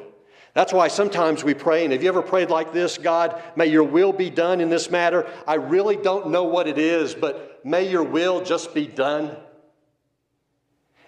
That's 0.55 0.73
why 0.73 0.89
sometimes 0.89 1.43
we 1.43 1.55
pray, 1.55 1.85
and 1.85 1.93
have 1.93 2.03
you 2.03 2.09
ever 2.09 2.23
prayed 2.23 2.51
like 2.51 2.73
this? 2.73 2.99
God, 2.99 3.41
may 3.57 3.67
your 3.67 3.85
will 3.85 4.13
be 4.13 4.31
done 4.31 4.61
in 4.61 4.69
this 4.69 4.91
matter. 4.91 5.29
I 5.47 5.55
really 5.55 5.97
don't 5.97 6.31
know 6.31 6.45
what 6.45 6.69
it 6.69 6.79
is, 6.79 7.15
but 7.15 7.65
may 7.65 7.89
your 7.89 8.03
will 8.03 8.45
just 8.45 8.75
be 8.75 8.87
done. 8.87 9.37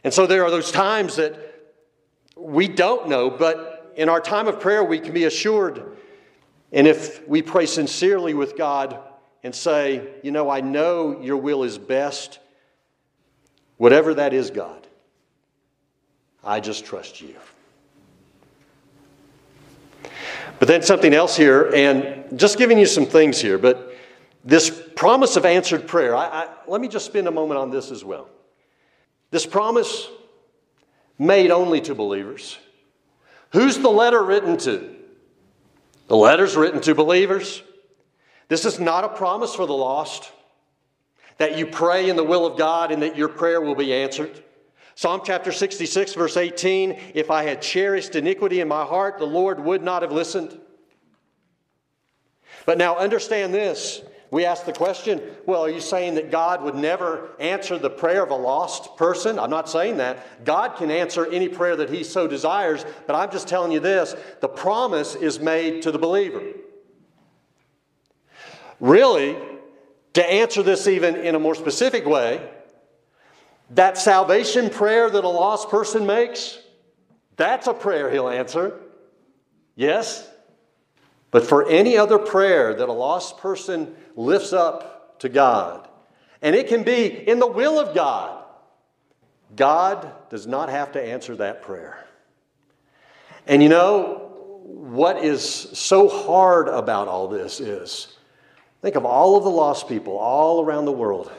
And 0.05 0.13
so 0.13 0.27
there 0.27 0.45
are 0.45 0.51
those 0.51 0.73
times 0.73 1.17
that 1.17 1.37
we 2.37 2.67
don't 2.67 3.09
know, 3.09 3.31
but 3.31 3.93
in 3.97 4.09
our 4.09 4.21
time 4.21 4.49
of 4.49 4.59
prayer, 4.59 4.83
we 4.83 4.99
can 4.99 5.13
be 5.13 5.25
assured 5.25 5.92
and 6.73 6.87
if 6.87 7.27
we 7.29 7.43
pray 7.43 7.67
sincerely 7.67 8.33
with 8.35 8.57
God 8.57 8.99
and 9.43 9.55
say, 9.55 10.09
you 10.23 10.31
know, 10.31 10.49
I 10.49 10.61
know 10.61 11.21
your 11.21 11.37
will 11.37 11.65
is 11.65 11.77
best, 11.77 12.39
whatever 13.77 14.15
that 14.15 14.33
is, 14.33 14.51
God, 14.51 14.87
I 16.43 16.61
just 16.61 16.85
trust 16.85 17.21
you. 17.21 17.37
But 20.59 20.69
then 20.69 20.83
something 20.83 21.13
else 21.13 21.37
here, 21.37 21.71
and 21.75 22.39
just 22.39 22.57
giving 22.57 22.79
you 22.79 22.87
some 22.87 23.07
things 23.07 23.41
here, 23.41 23.59
but 23.59 23.97
this 24.45 24.71
promise 24.97 25.37
of 25.37 25.45
answered 25.45 25.87
prayer, 25.87 26.15
I, 26.15 26.27
I, 26.27 26.49
let 26.67 26.81
me 26.81 26.89
just 26.89 27.07
spend 27.07 27.27
a 27.29 27.31
moment 27.31 27.59
on 27.59 27.71
this 27.71 27.91
as 27.91 28.05
well. 28.05 28.29
This 29.31 29.45
promise 29.47 30.09
made 31.19 31.51
only 31.51 31.81
to 31.83 31.95
believers. 31.95 32.59
Who's 33.51 33.79
the 33.79 33.91
letter 33.91 34.23
written 34.23 34.57
to? 34.59 34.97
The 36.09 36.17
letter's 36.17 36.57
written 36.57 36.81
to 36.83 36.95
believers. 36.95 37.63
This 38.49 38.65
is 38.65 38.79
not 38.79 39.05
a 39.05 39.09
promise 39.09 39.55
for 39.55 39.67
the 39.67 39.73
lost 39.73 40.31
that 41.39 41.57
you 41.57 41.67
pray 41.67 42.11
in 42.11 42.17
the 42.17 42.25
will 42.25 42.45
of 42.45 42.59
God 42.59 42.93
and 42.93 43.03
that 43.03 43.17
your 43.17 43.29
prayer 43.29 43.61
will 43.61 43.75
be 43.75 43.95
answered. 43.95 44.43
Psalm 44.95 45.23
chapter 45.25 45.53
66, 45.53 46.15
verse 46.15 46.37
18 46.37 46.99
If 47.15 47.31
I 47.31 47.45
had 47.45 47.63
cherished 47.63 48.15
iniquity 48.15 48.61
in 48.61 48.69
my 48.69 48.85
heart, 48.85 49.19
the 49.19 49.25
Lord 49.25 49.61
would 49.61 49.83
not 49.83 50.03
have 50.03 50.13
listened. 50.13 50.59
But 52.67 52.79
now 52.79 52.97
understand 52.97 53.55
this. 53.55 54.03
We 54.33 54.47
ask 54.47 54.65
the 54.65 54.73
question 54.73 55.21
well, 55.45 55.67
are 55.67 55.71
you 55.71 55.81
saying 55.81 56.15
that 56.15 56.31
God 56.31 56.63
would 56.63 56.75
never 56.75 57.29
answer 57.39 57.79
the 57.79 57.91
prayer 57.91 58.25
of 58.25 58.31
a 58.31 58.35
lost 58.35 58.97
person? 58.97 59.39
I'm 59.39 59.51
not 59.51 59.69
saying 59.69 59.99
that. 59.99 60.45
God 60.45 60.77
can 60.77 60.91
answer 60.91 61.27
any 61.27 61.51
prayer 61.51 61.77
that 61.77 61.91
He 61.91 62.03
so 62.03 62.27
desires, 62.27 62.85
but 63.07 63.15
I'm 63.15 63.31
just 63.31 63.47
telling 63.47 63.71
you 63.71 63.79
this 63.79 64.17
the 64.41 64.49
promise 64.49 65.15
is 65.15 65.39
made 65.39 65.83
to 65.83 65.93
the 65.93 65.99
believer. 65.99 66.43
Really, 68.81 69.37
to 70.15 70.25
answer 70.25 70.63
this 70.63 70.89
even 70.89 71.17
in 71.17 71.35
a 71.35 71.39
more 71.39 71.55
specific 71.55 72.07
way, 72.07 72.51
that 73.71 73.99
salvation 73.99 74.71
prayer 74.71 75.11
that 75.11 75.25
a 75.25 75.29
lost 75.29 75.69
person 75.69 76.07
makes, 76.07 76.59
that's 77.37 77.67
a 77.67 77.75
prayer 77.75 78.11
He'll 78.11 78.31
answer. 78.31 78.81
Yes? 79.77 80.27
But 81.33 81.47
for 81.47 81.67
any 81.67 81.97
other 81.97 82.19
prayer 82.19 82.75
that 82.75 82.89
a 82.89 82.93
lost 82.93 83.39
person 83.39 83.97
lifts 84.15 84.53
up 84.53 85.19
to 85.21 85.29
God, 85.29 85.89
and 86.43 86.55
it 86.55 86.69
can 86.69 86.85
be 86.85 87.07
in 87.07 87.41
the 87.41 87.47
will 87.47 87.81
of 87.81 87.95
God, 87.95 88.45
God 89.57 90.13
does 90.29 90.47
not 90.47 90.69
have 90.69 90.93
to 90.93 91.03
answer 91.03 91.35
that 91.37 91.63
prayer. 91.63 92.05
And 93.47 93.63
you 93.63 93.71
know, 93.71 94.29
what 94.63 95.25
is 95.25 95.43
so 95.43 96.07
hard 96.07 96.69
about 96.69 97.09
all 97.09 97.29
this 97.29 97.61
is 97.61 98.19
think 98.83 98.95
of 98.95 99.07
all 99.07 99.37
of 99.37 99.45
the 99.45 99.51
lost 99.51 99.89
people 99.89 100.19
all 100.19 100.63
around 100.63 100.85
the 100.85 100.93
world 100.93 101.33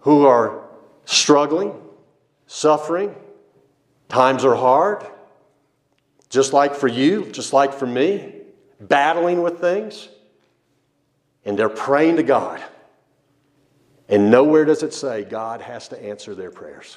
who 0.00 0.26
are 0.26 0.62
struggling, 1.06 1.74
suffering, 2.46 3.16
times 4.08 4.44
are 4.44 4.54
hard 4.54 5.04
just 6.30 6.52
like 6.52 6.74
for 6.74 6.88
you, 6.88 7.26
just 7.26 7.52
like 7.52 7.72
for 7.72 7.86
me, 7.86 8.34
battling 8.80 9.42
with 9.42 9.60
things. 9.60 10.08
And 11.44 11.58
they're 11.58 11.68
praying 11.68 12.16
to 12.16 12.22
God. 12.22 12.62
And 14.08 14.30
nowhere 14.30 14.64
does 14.64 14.82
it 14.82 14.92
say 14.92 15.24
God 15.24 15.60
has 15.60 15.88
to 15.88 16.02
answer 16.02 16.34
their 16.34 16.50
prayers. 16.50 16.96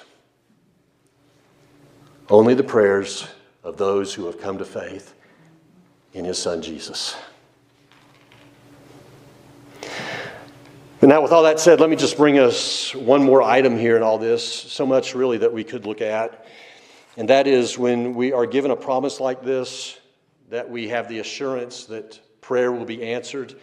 Only 2.29 2.53
the 2.53 2.63
prayers 2.63 3.27
of 3.63 3.77
those 3.77 4.13
who 4.13 4.25
have 4.25 4.39
come 4.39 4.57
to 4.57 4.65
faith 4.65 5.13
in 6.13 6.25
his 6.25 6.37
son 6.37 6.61
Jesus. 6.61 7.15
And 11.01 11.09
now, 11.09 11.21
with 11.21 11.31
all 11.31 11.43
that 11.43 11.59
said, 11.59 11.79
let 11.79 11.89
me 11.89 11.95
just 11.95 12.15
bring 12.15 12.37
us 12.37 12.93
one 12.93 13.23
more 13.23 13.41
item 13.41 13.75
here 13.75 13.97
in 13.97 14.03
all 14.03 14.19
this. 14.19 14.45
So 14.45 14.85
much, 14.85 15.15
really, 15.15 15.39
that 15.39 15.51
we 15.51 15.63
could 15.63 15.85
look 15.87 15.99
at. 15.99 16.45
And 17.17 17.29
that 17.29 17.47
is 17.47 17.77
when 17.77 18.13
we 18.13 18.31
are 18.31 18.45
given 18.45 18.71
a 18.71 18.75
promise 18.75 19.19
like 19.19 19.43
this, 19.43 19.99
that 20.49 20.69
we 20.69 20.87
have 20.89 21.07
the 21.07 21.19
assurance 21.19 21.85
that 21.85 22.19
prayer 22.41 22.71
will 22.71 22.85
be 22.85 23.03
answered. 23.03 23.55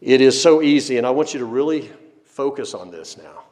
It 0.00 0.20
is 0.20 0.40
so 0.40 0.62
easy, 0.62 0.98
and 0.98 1.06
I 1.06 1.10
want 1.10 1.32
you 1.32 1.40
to 1.40 1.46
really 1.46 1.90
focus 2.24 2.74
on 2.74 2.90
this 2.90 3.16
now. 3.16 3.44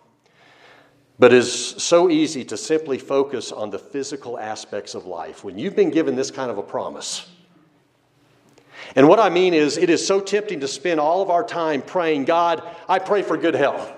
But 1.18 1.32
it's 1.32 1.82
so 1.82 2.10
easy 2.10 2.44
to 2.46 2.56
simply 2.56 2.98
focus 2.98 3.52
on 3.52 3.70
the 3.70 3.78
physical 3.78 4.38
aspects 4.38 4.94
of 4.94 5.06
life 5.06 5.44
when 5.44 5.58
you've 5.58 5.76
been 5.76 5.90
given 5.90 6.16
this 6.16 6.30
kind 6.30 6.50
of 6.50 6.58
a 6.58 6.62
promise. 6.62 7.30
And 8.96 9.08
what 9.08 9.20
I 9.20 9.30
mean 9.30 9.54
is, 9.54 9.78
it 9.78 9.88
is 9.88 10.04
so 10.04 10.20
tempting 10.20 10.60
to 10.60 10.68
spend 10.68 10.98
all 10.98 11.22
of 11.22 11.30
our 11.30 11.44
time 11.44 11.80
praying, 11.80 12.24
God, 12.24 12.62
I 12.88 12.98
pray 12.98 13.22
for 13.22 13.36
good 13.36 13.54
health. 13.54 13.92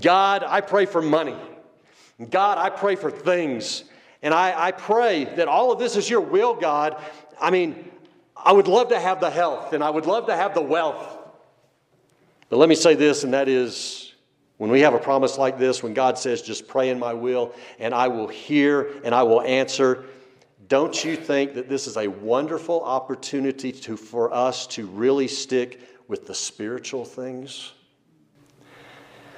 God, 0.00 0.44
I 0.44 0.60
pray 0.60 0.86
for 0.86 1.00
money. 1.00 1.36
God, 2.30 2.58
I 2.58 2.70
pray 2.70 2.96
for 2.96 3.10
things. 3.10 3.84
And 4.22 4.32
I, 4.32 4.68
I 4.68 4.72
pray 4.72 5.24
that 5.24 5.48
all 5.48 5.72
of 5.72 5.78
this 5.78 5.96
is 5.96 6.08
your 6.08 6.20
will, 6.20 6.54
God. 6.54 7.02
I 7.40 7.50
mean, 7.50 7.90
I 8.36 8.52
would 8.52 8.68
love 8.68 8.88
to 8.88 8.98
have 8.98 9.20
the 9.20 9.30
health 9.30 9.72
and 9.72 9.82
I 9.82 9.90
would 9.90 10.06
love 10.06 10.26
to 10.26 10.36
have 10.36 10.54
the 10.54 10.62
wealth. 10.62 11.18
But 12.48 12.58
let 12.58 12.68
me 12.68 12.74
say 12.74 12.94
this, 12.94 13.24
and 13.24 13.34
that 13.34 13.48
is 13.48 14.12
when 14.58 14.70
we 14.70 14.80
have 14.80 14.94
a 14.94 14.98
promise 14.98 15.36
like 15.36 15.58
this, 15.58 15.82
when 15.82 15.94
God 15.94 16.18
says, 16.18 16.40
just 16.40 16.68
pray 16.68 16.90
in 16.90 16.98
my 16.98 17.12
will, 17.12 17.54
and 17.78 17.94
I 17.94 18.08
will 18.08 18.28
hear 18.28 18.92
and 19.04 19.14
I 19.14 19.24
will 19.24 19.42
answer, 19.42 20.04
don't 20.68 21.04
you 21.04 21.16
think 21.16 21.54
that 21.54 21.68
this 21.68 21.86
is 21.86 21.96
a 21.96 22.06
wonderful 22.08 22.82
opportunity 22.82 23.72
to, 23.72 23.96
for 23.96 24.32
us 24.32 24.66
to 24.68 24.86
really 24.86 25.28
stick 25.28 25.80
with 26.08 26.26
the 26.26 26.34
spiritual 26.34 27.04
things? 27.04 27.72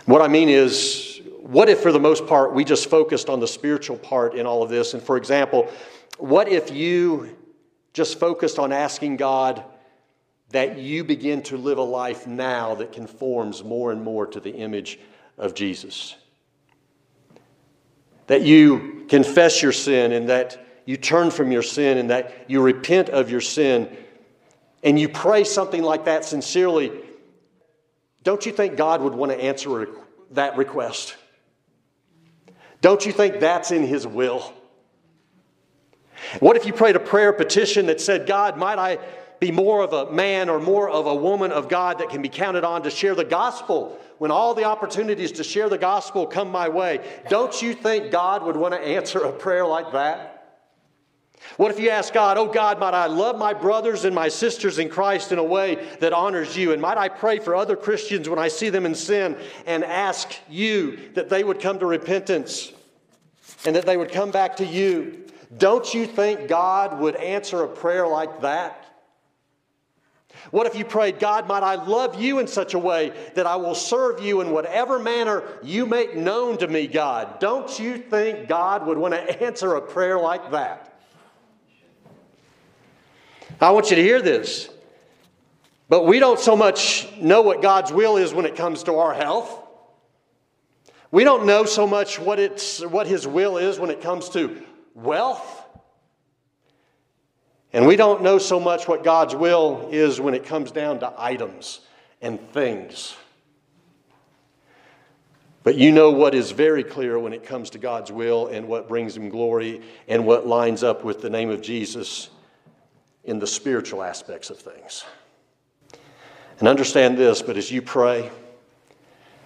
What 0.05 0.23
I 0.23 0.29
mean 0.29 0.49
is, 0.49 1.21
what 1.47 1.69
if, 1.69 1.79
for 1.81 1.93
the 1.93 2.01
most 2.01 2.27
part, 2.27 2.53
we 2.55 2.65
just 2.65 2.91
focused 2.91 3.29
on 3.29 3.39
the 3.39 3.47
spiritual 3.47 3.97
part 3.97 4.35
in 4.35 4.47
all 4.47 4.65
of 4.65 4.69
this? 4.69 4.95
And 4.95 5.03
for 5.03 5.17
example, 5.17 5.71
what 6.19 6.49
if 6.49 6.73
you 6.73 7.37
just 7.93 8.19
focused 8.19 8.59
on 8.59 8.73
asking 8.73 9.17
God 9.17 9.63
that 10.51 10.77
you 10.77 11.05
begin 11.05 11.43
to 11.45 11.57
live 11.57 11.79
a 11.79 11.83
life 11.83 12.27
now 12.27 12.75
that 12.75 12.93
conforms 12.93 13.63
more 13.63 13.93
and 13.93 14.03
more 14.03 14.27
to 14.27 14.41
the 14.41 14.51
image 14.51 14.99
of 15.39 15.55
Jesus? 15.55 16.17
That 18.27 18.43
you 18.43 19.07
confess 19.09 19.63
your 19.63 19.73
sin 19.73 20.11
and 20.11 20.29
that 20.29 20.67
you 20.85 20.97
turn 20.97 21.31
from 21.31 21.53
your 21.53 21.63
sin 21.63 21.99
and 21.99 22.11
that 22.11 22.47
you 22.49 22.61
repent 22.61 23.09
of 23.09 23.31
your 23.31 23.41
sin 23.41 23.97
and 24.83 24.99
you 24.99 25.09
pray 25.09 25.45
something 25.45 25.83
like 25.83 26.07
that 26.07 26.25
sincerely, 26.25 26.91
don't 28.25 28.45
you 28.45 28.51
think 28.51 28.77
God 28.77 29.01
would 29.01 29.15
want 29.15 29.31
to 29.31 29.41
answer 29.41 29.89
that 30.33 30.57
request? 30.57 31.15
Don't 32.81 33.05
you 33.07 33.13
think 33.13 33.41
that's 33.41 33.71
in 33.71 33.83
His 33.83 34.07
will? 34.07 34.53
What 36.41 36.57
if 36.57 36.67
you 36.67 36.73
prayed 36.73 36.97
a 36.97 37.01
prayer 37.01 37.33
petition 37.33 37.87
that 37.87 38.01
said, 38.01 38.27
God, 38.27 38.57
might 38.57 38.79
I 38.79 38.99
be 39.39 39.51
more 39.51 39.83
of 39.83 39.93
a 39.93 40.11
man 40.11 40.49
or 40.49 40.59
more 40.59 40.89
of 40.89 41.07
a 41.07 41.15
woman 41.15 41.53
of 41.53 41.69
God 41.69 41.99
that 41.99 42.09
can 42.09 42.23
be 42.23 42.29
counted 42.29 42.65
on 42.65 42.83
to 42.85 42.91
share 42.91 43.15
the 43.15 43.25
gospel 43.25 43.99
when 44.19 44.31
all 44.31 44.55
the 44.55 44.65
opportunities 44.65 45.33
to 45.33 45.45
share 45.45 45.69
the 45.69 45.79
gospel 45.79 46.27
come 46.27 46.51
my 46.51 46.69
way? 46.69 47.01
Don't 47.29 47.61
you 47.61 47.75
think 47.75 48.11
God 48.11 48.45
would 48.45 48.57
want 48.57 48.75
to 48.75 48.81
answer 48.81 49.19
a 49.19 49.33
prayer 49.33 49.67
like 49.67 49.93
that? 49.93 50.36
What 51.57 51.71
if 51.71 51.81
you 51.81 51.91
ask 51.91 52.13
God, 52.13 52.37
Oh 52.37 52.47
God, 52.47 52.79
might 52.79 52.95
I 52.95 53.07
love 53.07 53.39
my 53.39 53.55
brothers 53.55 54.05
and 54.05 54.15
my 54.15 54.29
sisters 54.29 54.79
in 54.79 54.89
Christ 54.89 55.33
in 55.33 55.39
a 55.39 55.45
way 55.45 55.77
that 56.01 56.13
honors 56.13 56.57
you? 56.57 56.73
And 56.73 56.83
might 56.83 56.99
I 56.99 57.09
pray 57.09 57.39
for 57.39 57.55
other 57.55 57.77
Christians 57.77 58.29
when 58.29 58.39
I 58.39 58.49
see 58.49 58.69
them 58.69 58.87
in 58.87 58.95
sin 58.95 59.37
and 59.67 59.85
ask 59.85 60.35
you 60.49 60.99
that 61.15 61.29
they 61.29 61.45
would 61.45 61.61
come 61.61 61.79
to 61.79 61.87
repentance 61.87 62.73
and 63.65 63.75
that 63.77 63.87
they 63.87 63.97
would 63.97 64.13
come 64.13 64.31
back 64.31 64.57
to 64.57 64.67
you? 64.67 65.25
Don't 65.57 65.95
you 65.95 66.07
think 66.07 66.49
God 66.49 67.01
would 67.01 67.17
answer 67.17 67.63
a 67.63 67.69
prayer 67.69 68.07
like 68.07 68.43
that? 68.43 68.83
What 70.51 70.67
if 70.67 70.77
you 70.77 70.85
prayed, 70.85 71.19
God, 71.19 71.49
might 71.49 71.63
I 71.63 71.75
love 71.75 72.21
you 72.21 72.39
in 72.39 72.47
such 72.47 72.75
a 72.75 72.79
way 72.79 73.13
that 73.35 73.47
I 73.47 73.57
will 73.57 73.75
serve 73.75 74.21
you 74.21 74.41
in 74.41 74.51
whatever 74.51 74.99
manner 74.99 75.43
you 75.63 75.87
make 75.87 76.17
known 76.17 76.59
to 76.59 76.69
me, 76.69 76.87
God? 76.87 77.41
Don't 77.41 77.79
you 77.79 77.99
think 77.99 78.49
God 78.49 78.87
would 78.87 78.99
want 78.99 79.15
to 79.15 79.43
answer 79.43 79.75
a 79.75 79.81
prayer 79.81 80.19
like 80.19 80.53
that? 80.53 80.96
I 83.61 83.71
want 83.71 83.91
you 83.91 83.97
to 83.97 84.03
hear 84.03 84.21
this. 84.21 84.69
But 85.89 86.05
we 86.05 86.19
don't 86.19 86.41
so 86.41 86.57
much 86.57 87.09
know 87.17 87.43
what 87.43 87.63
God's 87.63 87.93
will 87.93 88.17
is 88.17 88.35
when 88.35 88.45
it 88.45 88.57
comes 88.57 88.83
to 88.85 88.97
our 88.97 89.15
health. 89.15 89.63
We 91.11 91.25
don't 91.25 91.47
know 91.47 91.65
so 91.65 91.87
much 91.87 92.19
what, 92.19 92.39
it's, 92.39 92.85
what 92.85 93.07
His 93.07 93.27
will 93.27 93.57
is 93.57 93.79
when 93.79 93.91
it 93.91 94.01
comes 94.01 94.29
to 94.31 94.63
wealth. 94.95 95.63
And 97.73 97.87
we 97.87 97.97
don't 97.97 98.23
know 98.23 98.39
so 98.39 98.59
much 98.59 98.89
what 98.89 99.05
God's 99.05 99.35
will 99.35 99.89
is 99.93 100.21
when 100.21 100.35
it 100.35 100.45
comes 100.45 100.73
down 100.73 101.01
to 101.01 101.13
items 101.17 101.81
and 102.21 102.41
things. 102.53 103.17
But 105.63 105.77
you 105.77 105.93
know 105.93 106.11
what 106.11 106.35
is 106.35 106.51
very 106.51 106.85
clear 106.85 107.19
when 107.19 107.33
it 107.33 107.45
comes 107.45 107.71
to 107.71 107.79
God's 107.79 108.11
will 108.11 108.49
and 108.49 108.69
what 108.69 108.89
brings 108.89 109.17
Him 109.17 109.29
glory 109.29 109.83
and 110.09 110.27
what 110.27 110.47
lines 110.47 110.83
up 110.83 111.05
with 111.05 111.23
the 111.23 111.31
name 111.31 111.51
of 111.51 111.61
Jesus 111.61 112.31
in 113.27 113.39
the 113.39 113.47
spiritual 113.47 114.03
aspects 114.03 114.51
of 114.51 114.59
things. 114.59 115.05
And 116.59 116.69
understand 116.69 117.19
this, 117.19 117.43
but 117.43 117.57
as 117.57 117.71
you 117.71 117.83
pray 117.83 118.31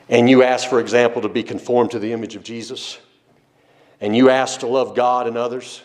and 0.09 0.29
you 0.29 0.43
ask, 0.43 0.69
for 0.69 0.81
example, 0.81 1.23
to 1.23 1.29
be 1.29 1.43
conformed 1.43 1.93
to 1.93 1.99
the 1.99 2.12
image 2.12 2.37
of 2.37 2.45
Jesus, 2.45 2.99
and 4.01 4.14
you 4.14 4.31
ask 4.31 4.61
to 4.61 4.66
love 4.66 4.95
God 4.95 5.27
and 5.27 5.37
others, 5.37 5.83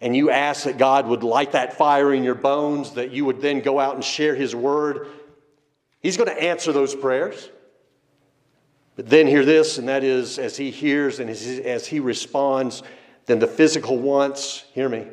and 0.00 0.16
you 0.16 0.30
ask 0.30 0.64
that 0.64 0.78
God 0.78 1.06
would 1.06 1.22
light 1.22 1.52
that 1.52 1.74
fire 1.78 2.12
in 2.12 2.24
your 2.24 2.34
bones, 2.34 2.94
that 2.94 3.12
you 3.12 3.24
would 3.24 3.40
then 3.40 3.60
go 3.60 3.78
out 3.78 3.94
and 3.94 4.02
share 4.02 4.34
His 4.34 4.54
word, 4.54 5.08
He's 6.00 6.16
going 6.16 6.28
to 6.28 6.42
answer 6.42 6.72
those 6.72 6.94
prayers. 6.94 7.48
But 8.96 9.08
then 9.08 9.26
hear 9.26 9.44
this, 9.44 9.78
and 9.78 9.88
that 9.88 10.02
is 10.02 10.38
as 10.38 10.56
He 10.56 10.70
hears 10.70 11.20
and 11.20 11.30
as 11.30 11.86
He 11.86 12.00
responds, 12.00 12.82
then 13.26 13.38
the 13.38 13.46
physical 13.46 13.98
wants, 13.98 14.64
hear 14.74 14.88
me, 14.88 15.06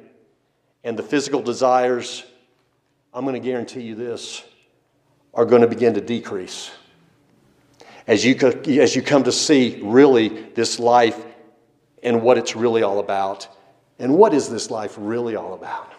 and 0.84 0.98
the 0.98 1.04
physical 1.04 1.42
desires, 1.42 2.24
I'm 3.14 3.26
going 3.26 3.40
to 3.40 3.46
guarantee 3.46 3.82
you 3.82 3.96
this, 3.96 4.44
are 5.34 5.46
going 5.46 5.62
to 5.62 5.68
begin 5.68 5.94
to 5.96 6.02
decrease. 6.02 6.72
As 8.08 8.26
you, 8.26 8.36
as 8.82 8.96
you 8.96 9.02
come 9.02 9.24
to 9.24 9.32
see 9.32 9.80
really 9.84 10.30
this 10.30 10.80
life 10.80 11.24
and 12.04 12.22
what 12.22 12.38
it's 12.38 12.56
really 12.56 12.84
all 12.84 13.00
about. 13.00 13.48
And 13.98 14.16
what 14.16 14.34
is 14.34 14.50
this 14.50 14.72
life 14.72 14.96
really 14.98 15.36
all 15.36 15.54
about? 15.54 15.92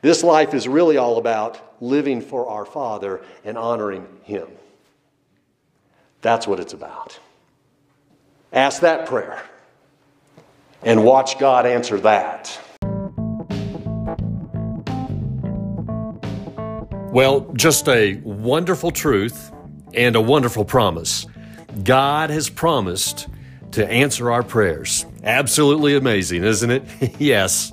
This 0.00 0.24
life 0.24 0.54
is 0.54 0.66
really 0.66 0.96
all 0.96 1.18
about 1.18 1.76
living 1.80 2.20
for 2.20 2.48
our 2.48 2.64
Father 2.64 3.22
and 3.44 3.56
honoring 3.56 4.06
Him. 4.24 4.48
That's 6.22 6.46
what 6.46 6.60
it's 6.60 6.72
about. 6.72 7.18
Ask 8.52 8.82
that 8.82 9.06
prayer 9.06 9.42
and 10.82 11.04
watch 11.04 11.38
God 11.38 11.66
answer 11.66 11.98
that. 12.00 12.31
Well, 17.12 17.40
just 17.52 17.90
a 17.90 18.14
wonderful 18.24 18.90
truth 18.90 19.52
and 19.92 20.16
a 20.16 20.20
wonderful 20.22 20.64
promise. 20.64 21.26
God 21.84 22.30
has 22.30 22.48
promised 22.48 23.28
to 23.72 23.86
answer 23.86 24.32
our 24.32 24.42
prayers. 24.42 25.04
Absolutely 25.22 25.94
amazing, 25.94 26.42
isn't 26.42 26.70
it? 26.70 26.84
yes, 27.20 27.70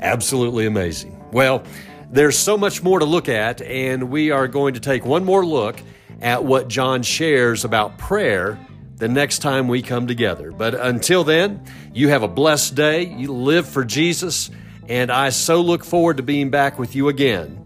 absolutely 0.00 0.66
amazing. 0.66 1.16
Well, 1.30 1.62
there's 2.10 2.36
so 2.36 2.58
much 2.58 2.82
more 2.82 2.98
to 2.98 3.04
look 3.04 3.28
at, 3.28 3.62
and 3.62 4.10
we 4.10 4.32
are 4.32 4.48
going 4.48 4.74
to 4.74 4.80
take 4.80 5.04
one 5.04 5.24
more 5.24 5.46
look 5.46 5.80
at 6.20 6.42
what 6.42 6.66
John 6.66 7.04
shares 7.04 7.64
about 7.64 7.96
prayer 7.96 8.58
the 8.96 9.06
next 9.06 9.38
time 9.38 9.68
we 9.68 9.82
come 9.82 10.08
together. 10.08 10.50
But 10.50 10.74
until 10.74 11.22
then, 11.22 11.64
you 11.94 12.08
have 12.08 12.24
a 12.24 12.28
blessed 12.28 12.74
day. 12.74 13.04
You 13.04 13.32
live 13.32 13.68
for 13.68 13.84
Jesus, 13.84 14.50
and 14.88 15.12
I 15.12 15.30
so 15.30 15.60
look 15.60 15.84
forward 15.84 16.16
to 16.16 16.24
being 16.24 16.50
back 16.50 16.76
with 16.76 16.96
you 16.96 17.06
again 17.06 17.59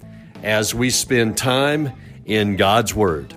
as 0.44 0.74
we 0.74 0.90
spend 0.90 1.36
time 1.36 1.92
in 2.26 2.56
God's 2.56 2.94
Word. 2.94 3.34